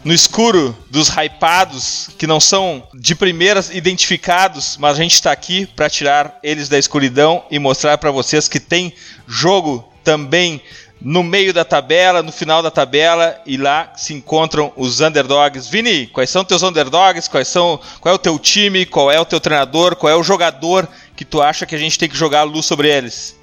[0.03, 5.67] no escuro dos hypados, que não são de primeiras identificados, mas a gente está aqui
[5.67, 8.91] para tirar eles da escuridão e mostrar para vocês que tem
[9.27, 10.61] jogo também
[11.01, 15.67] no meio da tabela, no final da tabela, e lá se encontram os underdogs.
[15.67, 17.29] Vini, quais são teus underdogs?
[17.29, 18.85] Quais são, qual é o teu time?
[18.85, 19.97] Qual é o teu treinador?
[19.97, 22.65] Qual é o jogador que tu acha que a gente tem que jogar a luz
[22.65, 23.37] sobre eles?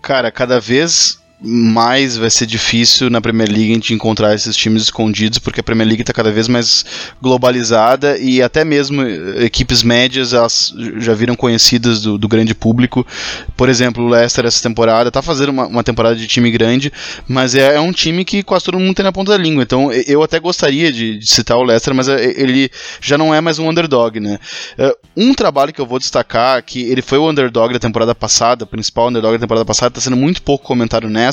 [0.00, 4.84] Cara, cada vez mais vai ser difícil na Premier League a gente encontrar esses times
[4.84, 6.84] escondidos, porque a Premier League está cada vez mais
[7.20, 13.06] globalizada e até mesmo equipes médias elas já viram conhecidas do, do grande público.
[13.54, 16.90] Por exemplo, o Leicester essa temporada está fazendo uma, uma, temporada de time grande,
[17.28, 19.62] mas é, é, um time que quase todo mundo tem na ponta da língua.
[19.62, 22.70] Então eu até gostaria de, de citar o Leicester, mas é, ele
[23.00, 24.38] já não é mais um underdog, né?
[24.78, 28.64] É, um trabalho que eu vou destacar, que ele foi o underdog da temporada passada,
[28.64, 31.25] o principal underdog da temporada passada, está sendo muito pouco comentado nessa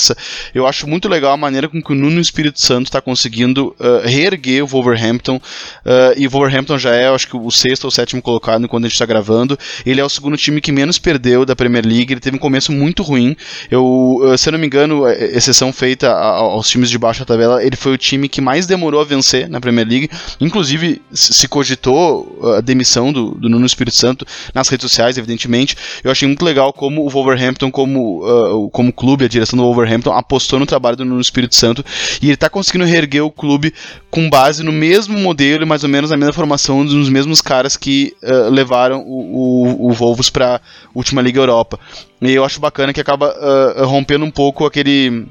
[0.53, 4.07] Eu acho muito legal a maneira com que o Nuno Espírito Santo está conseguindo uh,
[4.07, 5.37] reerguer o Wolverhampton.
[5.37, 8.87] Uh, e o Wolverhampton já é, acho que, o sexto ou sétimo colocado enquanto a
[8.87, 9.57] gente está gravando.
[9.85, 12.13] Ele é o segundo time que menos perdeu da Premier League.
[12.13, 13.35] Ele teve um começo muito ruim.
[13.69, 17.75] Eu, uh, se eu não me engano, exceção feita aos times de baixa tabela, ele
[17.75, 20.09] foi o time que mais demorou a vencer na Premier League.
[20.39, 25.75] Inclusive, se cogitou a demissão do, do Nuno Espírito Santo nas redes sociais, evidentemente.
[26.03, 29.82] Eu achei muito legal como o Wolverhampton, como, uh, como clube, a direção do Wolverhampton
[29.83, 31.83] Wolverhampton apostou no trabalho do Nuno Espírito Santo
[32.21, 33.73] e ele está conseguindo reerguer o clube
[34.09, 37.75] com base no mesmo modelo e mais ou menos na mesma formação dos mesmos caras
[37.77, 40.61] que uh, levaram o, o, o Wolves para
[40.95, 41.79] última Liga Europa.
[42.21, 45.25] E eu acho bacana que acaba uh, rompendo um pouco aquele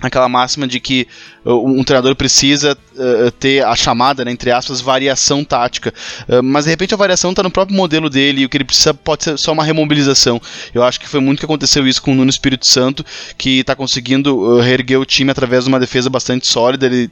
[0.00, 1.06] aquela máxima de que
[1.44, 5.92] uh, um treinador precisa uh, ter a chamada, né, entre aspas, variação tática.
[6.28, 8.64] Uh, mas de repente a variação está no próprio modelo dele e o que ele
[8.64, 10.40] precisa pode ser só uma remobilização.
[10.74, 13.04] Eu acho que foi muito que aconteceu isso com o Nuno Espírito Santo,
[13.36, 16.86] que está conseguindo reerguer o time através de uma defesa bastante sólida.
[16.86, 17.10] Ele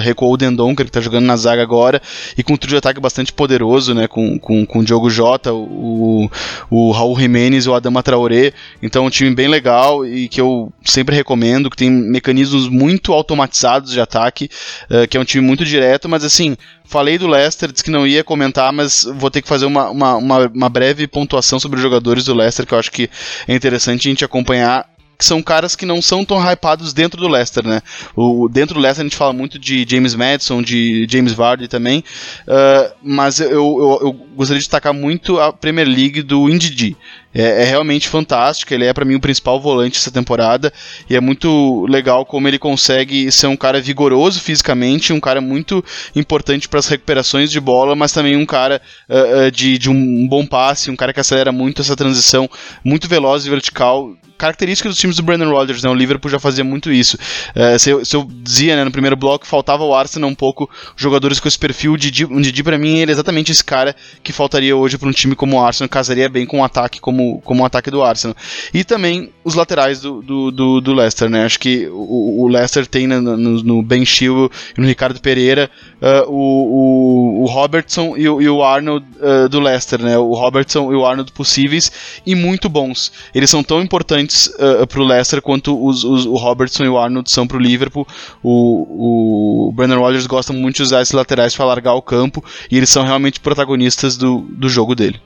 [0.00, 2.00] recuou o Dendon, que está jogando na zaga agora,
[2.36, 5.52] e com um trio de ataque bastante poderoso, né, com, com, com o Diogo Jota,
[5.52, 6.30] o,
[6.70, 8.52] o Raul Jimenez e o Adama Traoré.
[8.82, 11.90] Então um time bem legal e que eu sempre recomendo, que tem
[12.22, 14.48] mecanismos muito automatizados de ataque,
[14.88, 18.06] uh, que é um time muito direto, mas assim, falei do Leicester, disse que não
[18.06, 21.82] ia comentar, mas vou ter que fazer uma, uma, uma, uma breve pontuação sobre os
[21.82, 23.10] jogadores do Leicester, que eu acho que
[23.48, 24.86] é interessante a gente acompanhar
[25.22, 27.80] que são caras que não são tão hypados dentro do Leicester, né?
[28.16, 32.02] O, dentro do Leicester a gente fala muito de James Madison, de James Vardy também,
[32.48, 36.96] uh, mas eu, eu, eu, gostaria de destacar muito a Premier League do Indidi.
[37.34, 38.72] É, é realmente fantástico.
[38.72, 40.72] Ele é para mim o principal volante essa temporada
[41.08, 45.84] e é muito legal como ele consegue ser um cara vigoroso fisicamente, um cara muito
[46.14, 50.26] importante para as recuperações de bola, mas também um cara uh, uh, de, de um
[50.28, 52.48] bom passe, um cara que acelera muito essa transição,
[52.84, 55.88] muito veloz e vertical característica dos times do Brandon Rodgers, né?
[55.88, 57.16] O Liverpool já fazia muito isso.
[57.54, 60.68] Uh, se, eu, se, eu, dizia, né, no primeiro bloco, faltava o Arsenal um pouco
[60.96, 61.92] jogadores com esse perfil.
[61.92, 65.12] O Didi, Didi para mim, ele é exatamente esse cara que faltaria hoje para um
[65.12, 68.02] time como o Arsenal, casaria bem com um ataque como, como o um ataque do
[68.02, 68.36] Arsenal.
[68.72, 71.44] E também os laterais do, do, do, do Leicester, né?
[71.44, 75.70] Acho que o, o Leicester tem no, no, no Ben Chilwell e no Ricardo Pereira
[76.00, 80.16] uh, o, o, o, Robertson e o, e o Arnold uh, do Leicester, né?
[80.18, 81.90] O Robertson e o Arnold possíveis
[82.24, 83.12] e muito bons.
[83.34, 87.30] Eles são tão importantes uh, pro Leicester quanto os, os, o Robertson e o Arnold
[87.30, 88.06] são pro Liverpool.
[88.42, 92.76] O, o Brandon Rodgers gosta muito de usar esses laterais para largar o campo e
[92.76, 95.20] eles são realmente protagonistas do, do jogo dele.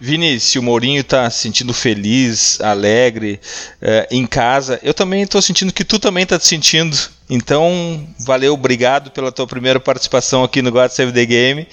[0.00, 3.40] Vini, se o Mourinho está se sentindo feliz, alegre,
[3.82, 6.96] uh, em casa, eu também estou sentindo que tu também está te sentindo.
[7.28, 11.66] Então, valeu, obrigado pela tua primeira participação aqui no God Save the Game.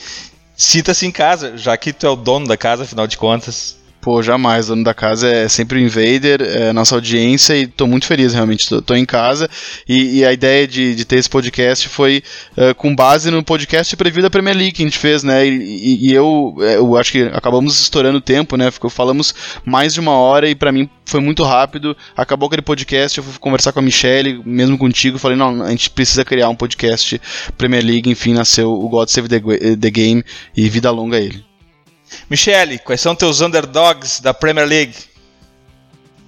[0.58, 3.78] Sinta-se em casa, já que tu é o dono da casa, afinal de contas.
[4.06, 4.68] Pô, jamais.
[4.68, 8.36] O dono da casa é sempre o Invader, é nossa audiência, e tô muito feliz,
[8.36, 8.70] realmente.
[8.70, 9.50] Tô, tô em casa.
[9.90, 12.22] E, e, a ideia de, de ter esse podcast foi
[12.56, 15.48] uh, com base no podcast preview da Premier League que a gente fez, né?
[15.48, 18.70] E, e eu, é, eu acho que acabamos estourando o tempo, né?
[18.70, 19.34] Ficou, falamos
[19.66, 21.98] mais de uma hora e para mim foi muito rápido.
[22.16, 25.90] Acabou aquele podcast, eu fui conversar com a Michelle, mesmo contigo, falei, não, a gente
[25.90, 27.20] precisa criar um podcast
[27.58, 30.24] Premier League, enfim, nasceu o God Save the, the Game
[30.56, 31.55] e vida longa a ele.
[32.30, 34.96] Michele, quais são teus underdogs da Premier League?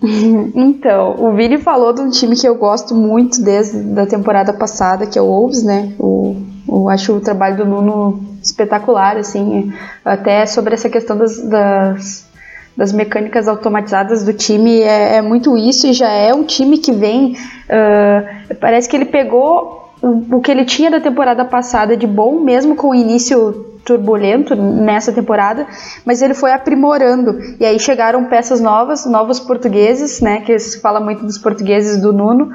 [0.56, 5.08] então, o Vini falou de um time que eu gosto muito desde a temporada passada,
[5.08, 5.94] que é o Wolves, né?
[5.98, 6.36] O,
[6.68, 9.74] eu acho o trabalho do Nuno espetacular, assim,
[10.06, 12.28] até sobre essa questão das, das,
[12.76, 16.92] das mecânicas automatizadas do time, é, é, muito isso, e já é um time que
[16.92, 22.40] vem, uh, parece que ele pegou o que ele tinha da temporada passada de bom,
[22.40, 25.66] mesmo com o início turbulento nessa temporada,
[26.06, 27.40] mas ele foi aprimorando.
[27.58, 30.42] E aí chegaram peças novas, novos portugueses, né?
[30.42, 32.46] Que se fala muito dos portugueses do Nuno.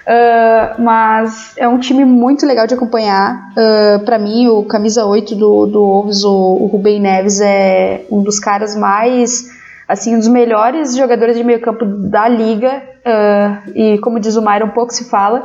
[0.00, 3.50] Uh, mas é um time muito legal de acompanhar.
[3.56, 8.04] Uh, ah, para mim, o camisa 8 do, do Wolves, o, o Rubem Neves, é
[8.10, 9.48] um dos caras mais
[9.86, 14.42] assim, um dos melhores jogadores de meio campo da liga, uh, e como diz o
[14.42, 15.42] Myron, pouco se fala,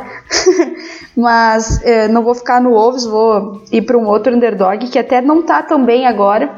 [1.16, 5.22] mas uh, não vou ficar no Wolves, vou ir para um outro underdog, que até
[5.22, 6.52] não está tão bem agora,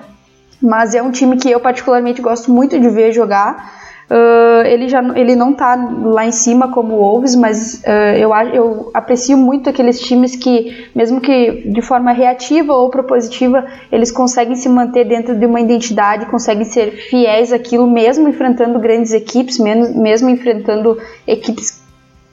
[0.62, 3.74] mas é um time que eu particularmente gosto muito de ver jogar,
[4.10, 8.34] Uh, ele já ele não está lá em cima como o Wolves, mas uh, eu,
[8.54, 14.56] eu aprecio muito aqueles times que, mesmo que de forma reativa ou propositiva, eles conseguem
[14.56, 20.02] se manter dentro de uma identidade, conseguem ser fiéis àquilo, mesmo enfrentando grandes equipes, mesmo,
[20.02, 20.98] mesmo enfrentando
[21.28, 21.86] equipes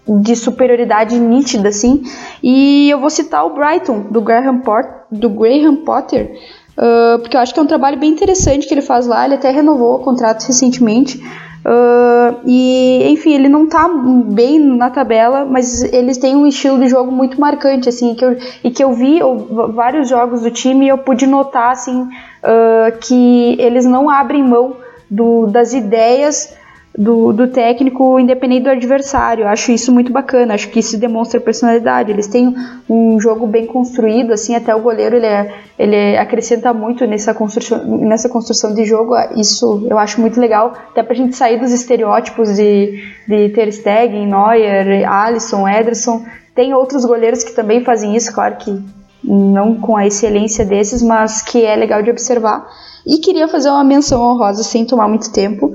[0.06, 2.02] de superioridade nítida, assim.
[2.40, 6.38] E eu vou citar o Brighton, do Graham, Port, do Graham Potter,
[6.78, 9.24] uh, porque eu acho que é um trabalho bem interessante que ele faz lá.
[9.24, 11.20] Ele até renovou o contrato recentemente.
[11.64, 13.88] Uh, e, enfim, ele não tá
[14.26, 18.36] bem na tabela, mas eles têm um estilo de jogo muito marcante, assim, que eu,
[18.62, 22.98] e que eu vi eu, vários jogos do time e eu pude notar, assim, uh,
[23.00, 24.76] que eles não abrem mão
[25.10, 26.54] do, das ideias
[26.96, 29.48] do, do técnico independente do adversário.
[29.48, 32.10] Acho isso muito bacana, acho que isso demonstra personalidade.
[32.10, 32.54] Eles têm
[32.88, 37.84] um jogo bem construído, assim, até o goleiro ele, é, ele acrescenta muito nessa construção,
[37.98, 39.14] nessa construção de jogo.
[39.36, 44.26] Isso eu acho muito legal, até pra gente sair dos estereótipos de, de Ter Stegen,
[44.28, 46.24] Neuer, Alisson, Ederson.
[46.54, 48.80] Tem outros goleiros que também fazem isso, claro que
[49.24, 52.64] não com a excelência desses, mas que é legal de observar.
[53.04, 55.74] E queria fazer uma menção honrosa sem tomar muito tempo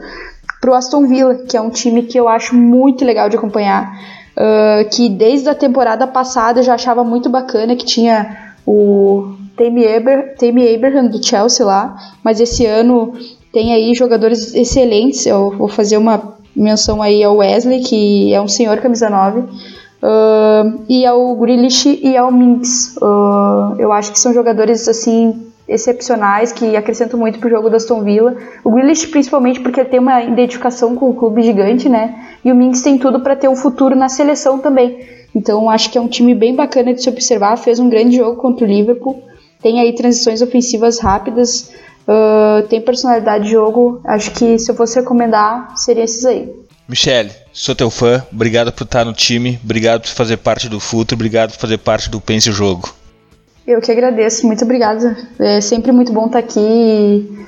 [0.60, 3.97] pro Aston Villa, que é um time que eu acho muito legal de acompanhar.
[4.38, 9.84] Uh, que desde a temporada passada eu já achava muito bacana que tinha o Tammy,
[10.38, 13.14] Tammy Abraham do Chelsea lá, mas esse ano
[13.51, 15.26] tem aí jogadores excelentes.
[15.26, 19.41] Eu vou fazer uma menção aí ao Wesley, que é um senhor camisa 9.
[19.41, 22.95] Uh, e ao Grealish e ao Minks.
[22.97, 28.03] Uh, eu acho que são jogadores assim excepcionais que acrescentam muito pro jogo da Aston
[28.03, 28.36] Villa.
[28.63, 32.38] O Grealish principalmente porque ele tem uma identificação com o clube gigante, né?
[32.43, 34.99] E o Minks tem tudo para ter um futuro na seleção também.
[35.34, 37.57] Então acho que é um time bem bacana de se observar.
[37.57, 39.24] Fez um grande jogo contra o Liverpool.
[39.61, 41.72] Tem aí transições ofensivas rápidas.
[42.07, 44.01] Uh, tem personalidade de jogo.
[44.05, 46.49] Acho que se eu fosse recomendar, seria esses aí.
[46.88, 48.26] Michele, sou teu fã.
[48.34, 49.59] Obrigado por estar no time.
[49.63, 51.15] Obrigado por fazer parte do futuro.
[51.15, 52.89] Obrigado por fazer parte do Pense o Jogo.
[53.66, 55.16] Eu que agradeço, muito obrigada.
[55.38, 57.47] É sempre muito bom estar aqui e,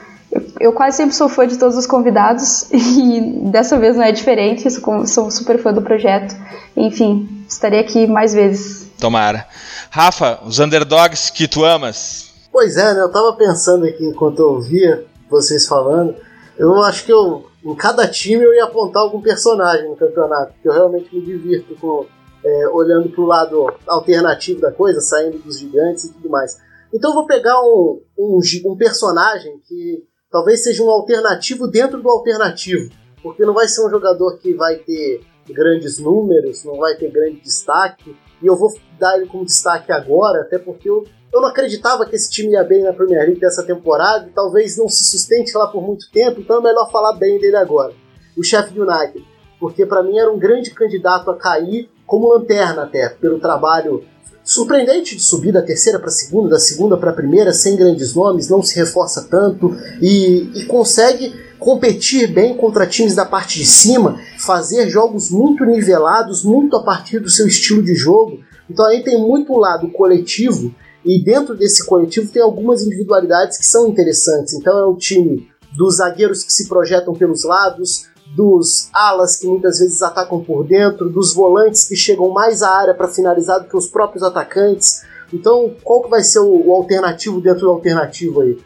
[0.59, 4.69] eu quase sempre sou fã de todos os convidados e dessa vez não é diferente.
[4.69, 6.35] Sou, sou super fã do projeto.
[6.77, 8.89] Enfim, estarei aqui mais vezes.
[8.99, 9.47] Tomara.
[9.89, 12.31] Rafa, os underdogs que tu amas.
[12.51, 13.01] Pois é, né?
[13.01, 16.15] Eu tava pensando aqui enquanto eu ouvia vocês falando.
[16.57, 20.67] Eu acho que eu, em cada time eu ia apontar algum personagem no campeonato, porque
[20.67, 22.05] eu realmente me divirto com,
[22.43, 26.57] é, olhando pro lado alternativo da coisa, saindo dos gigantes e tudo mais.
[26.93, 32.09] Então eu vou pegar um, um, um personagem que talvez seja um alternativo dentro do
[32.09, 37.11] alternativo, porque não vai ser um jogador que vai ter grandes números, não vai ter
[37.11, 41.49] grande destaque, e eu vou dar ele como destaque agora, até porque eu, eu não
[41.49, 45.03] acreditava que esse time ia bem na Premier League dessa temporada, e talvez não se
[45.03, 47.93] sustente lá por muito tempo, então é melhor falar bem dele agora.
[48.37, 49.25] O Sheffield United,
[49.59, 54.03] porque para mim era um grande candidato a cair como lanterna até, pelo trabalho
[54.43, 58.13] surpreendente de subir da terceira para a segunda, da segunda para a primeira, sem grandes
[58.13, 63.65] nomes, não se reforça tanto e, e, consegue competir bem contra times da parte de
[63.65, 68.39] cima, fazer jogos muito nivelados, muito a partir do seu estilo de jogo.
[68.69, 70.73] Então aí tem muito lado coletivo
[71.05, 74.53] e dentro desse coletivo tem algumas individualidades que são interessantes.
[74.53, 79.79] Então é o time dos zagueiros que se projetam pelos lados, dos alas que muitas
[79.79, 83.75] vezes atacam por dentro, dos volantes que chegam mais à área para finalizar do que
[83.75, 85.03] os próprios atacantes.
[85.33, 88.57] Então, qual que vai ser o, o alternativo dentro do alternativo aí?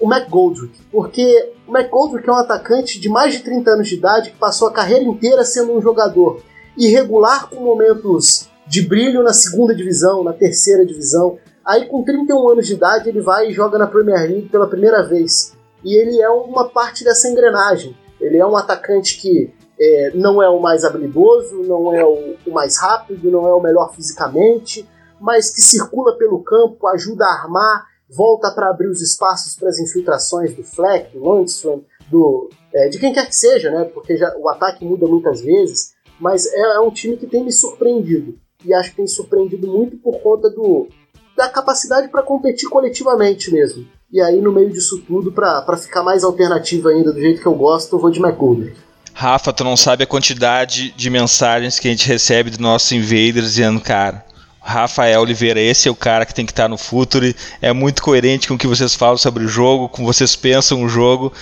[0.00, 4.30] O McGoldrick, porque o McGoldrick é um atacante de mais de 30 anos de idade
[4.30, 6.42] que passou a carreira inteira sendo um jogador
[6.76, 11.38] irregular com momentos de brilho na segunda divisão, na terceira divisão.
[11.64, 15.02] Aí com 31 anos de idade ele vai e joga na Premier League pela primeira
[15.02, 15.54] vez.
[15.82, 17.96] E ele é uma parte dessa engrenagem.
[18.24, 22.52] Ele é um atacante que é, não é o mais habilidoso, não é o, o,
[22.52, 24.88] mais rápido, não é o melhor fisicamente,
[25.20, 29.78] mas que circula pelo campo, ajuda a armar, volta para abrir os espaços para as
[29.78, 33.84] infiltrações do Fleck, do Lundstrom, do, é, de quem quer que seja, né?
[33.84, 37.52] Porque já, o ataque muda muitas vezes, mas é, é um time que tem me
[37.52, 38.38] surpreendido.
[38.64, 40.88] E acho que tem surpreendido muito por conta do,
[41.36, 43.86] da capacidade para competir coletivamente mesmo.
[44.14, 47.54] E aí, no meio disso tudo, para ficar mais alternativo ainda, do jeito que eu
[47.56, 48.76] gosto, eu vou de McGoldrick.
[49.12, 53.46] Rafa, tu não sabe a quantidade de mensagens que a gente recebe do nossos invaders
[53.46, 54.24] dizendo, cara,
[54.60, 58.46] Rafael Oliveira, esse é o cara que tem que estar no Futuri, é muito coerente
[58.46, 61.32] com o que vocês falam sobre o jogo, com vocês pensam o jogo.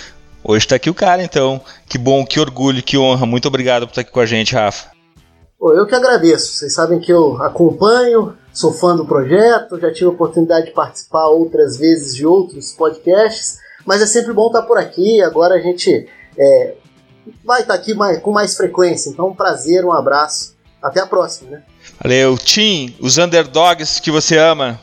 [0.42, 1.60] Hoje está aqui o cara, então.
[1.86, 3.26] Que bom, que orgulho, que honra.
[3.26, 4.90] Muito obrigado por estar aqui com a gente, Rafa.
[5.60, 6.54] Eu que agradeço.
[6.54, 11.26] Vocês sabem que eu acompanho, sou fã do projeto, já tive a oportunidade de participar
[11.28, 15.22] outras vezes de outros podcasts, mas é sempre bom estar por aqui.
[15.22, 16.74] Agora a gente é,
[17.44, 19.10] vai estar aqui mais, com mais frequência.
[19.10, 20.52] Então, um prazer, um abraço.
[20.82, 21.62] Até a próxima, né?
[22.02, 22.36] Valeu.
[22.36, 24.80] Tim, os underdogs que você ama.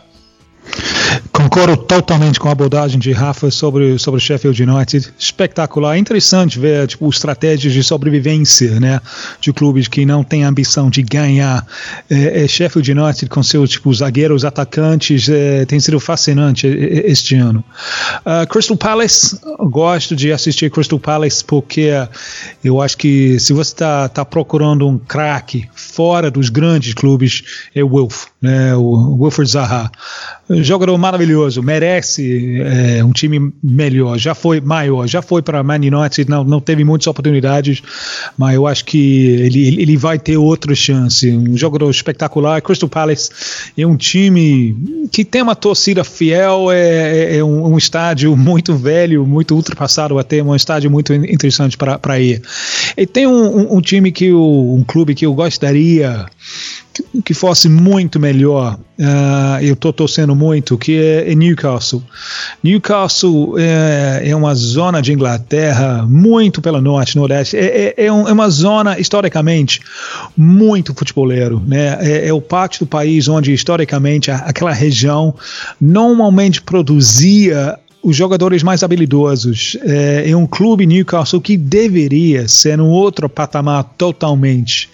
[1.50, 5.12] Concordo totalmente com a abordagem de Rafa sobre, sobre Sheffield United.
[5.18, 5.98] Espetacular.
[5.98, 9.02] Interessante ver tipo, estratégias de sobrevivência né,
[9.42, 11.66] de clubes que não têm ambição de ganhar.
[12.08, 17.64] É, é Sheffield United com seus tipo, zagueiros, atacantes, é, tem sido fascinante este ano.
[18.20, 19.40] Uh, Crystal Palace,
[19.72, 21.90] gosto de assistir Crystal Palace porque
[22.64, 27.42] eu acho que se você está tá procurando um craque fora dos grandes clubes,
[27.74, 29.92] é o Wolf, né, o Wilfred Zaha.
[30.50, 34.18] Jogador maravilhoso, merece é, um time melhor.
[34.18, 37.84] Já foi maior, já foi para Man United, não, não teve muitas oportunidades,
[38.36, 41.30] mas eu acho que ele, ele vai ter outra chance.
[41.30, 42.62] Um jogador espetacular.
[42.62, 43.30] Crystal Palace
[43.78, 44.76] é um time
[45.12, 50.18] que tem uma torcida fiel, é, é, é um, um, estádio muito velho, muito ultrapassado
[50.18, 52.42] até, um estádio muito interessante para ir.
[52.98, 56.26] E tem um, um, um time que eu, um clube que eu gostaria
[57.24, 62.04] que fosse muito melhor, uh, eu estou torcendo muito, que é, é Newcastle.
[62.64, 68.28] Newcastle é, é, uma zona de Inglaterra muito pela norte, nordeste, é, é, é, um,
[68.28, 69.82] é uma zona historicamente
[70.36, 71.98] muito futeboleiro, né?
[72.02, 75.36] É, é, o parte do país onde historicamente aquela região
[75.80, 79.78] normalmente produzia os jogadores mais habilidosos.
[79.84, 84.90] É, é, um clube Newcastle que deveria ser um outro patamar totalmente.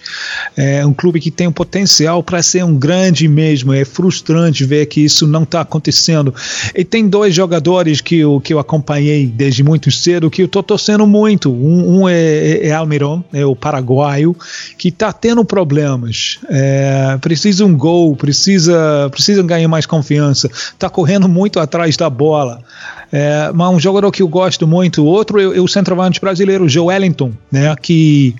[0.56, 3.72] É um clube que tem um potencial para ser um grande mesmo.
[3.72, 6.34] É frustrante ver que isso não está acontecendo.
[6.74, 10.62] E tem dois jogadores que eu, que eu acompanhei desde muito cedo que eu estou
[10.62, 11.52] torcendo muito.
[11.52, 14.36] Um, um é, é Almiron, é o paraguaio,
[14.76, 16.40] que está tendo problemas.
[16.48, 20.48] É, precisa um gol, precisa, precisa ganhar mais confiança.
[20.48, 22.60] Está correndo muito atrás da bola.
[23.12, 27.32] É, mas um jogador que eu gosto muito, outro é, o centroavante brasileiro, Joe Wellington,
[27.50, 28.34] né, que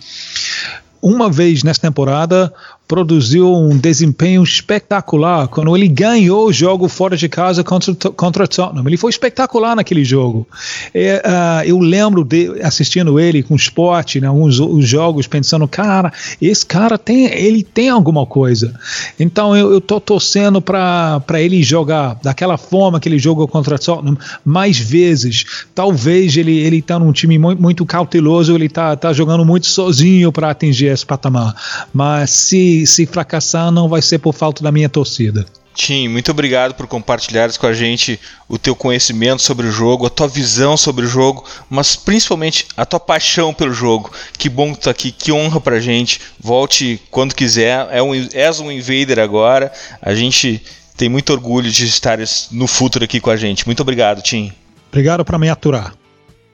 [1.01, 2.53] uma vez nessa temporada
[2.89, 8.87] produziu um desempenho espetacular quando ele ganhou o jogo fora de casa contra, contra Tottenham.
[8.87, 10.47] Ele foi espetacular naquele jogo.
[10.95, 16.65] Uh, eu lembro de assistindo ele com esporte, né, alguns os jogos, pensando, cara, esse
[16.65, 18.79] cara tem, ele tem alguma coisa.
[19.19, 24.17] Então eu, eu tô torcendo para ele jogar daquela forma que ele jogou contra Tottenham
[24.45, 25.45] mais vezes.
[25.75, 30.31] Talvez ele ele tá num time muito, muito cauteloso, ele tá, tá jogando muito sozinho
[30.31, 31.55] para atingir esse patamar.
[31.93, 35.47] Mas se se, fracassar, não vai ser por falta da minha torcida.
[35.77, 38.19] Tim, muito obrigado por compartilhares com a gente
[38.49, 42.87] o teu conhecimento sobre o jogo, a tua visão sobre o jogo, mas principalmente a
[42.87, 44.11] tua paixão pelo jogo.
[44.39, 46.19] Que bom que tu tá aqui, que honra pra gente.
[46.41, 47.87] Volte quando quiser.
[47.91, 49.71] É um, és um invader agora.
[50.01, 50.63] A gente
[50.97, 52.19] tem muito orgulho de estar
[52.51, 53.67] no futuro aqui com a gente.
[53.67, 54.53] Muito obrigado, Tim.
[54.91, 55.93] Obrigado por me aturar.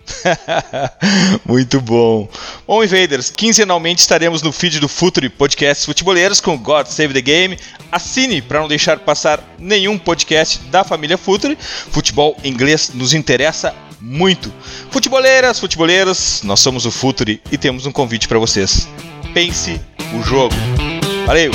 [1.44, 2.28] Muito bom.
[2.66, 7.58] Bom, Invaders, quinzenalmente estaremos no feed do Futuri Podcast Futeboleiros com God Save the Game.
[7.90, 11.56] Assine para não deixar passar nenhum podcast da família Futuri.
[11.60, 14.52] Futebol inglês nos interessa muito.
[14.90, 18.88] Futeboleiras, futeboleiros, nós somos o Futuri e temos um convite para vocês.
[19.32, 19.80] Pense
[20.18, 20.54] o jogo.
[21.26, 21.52] Valeu!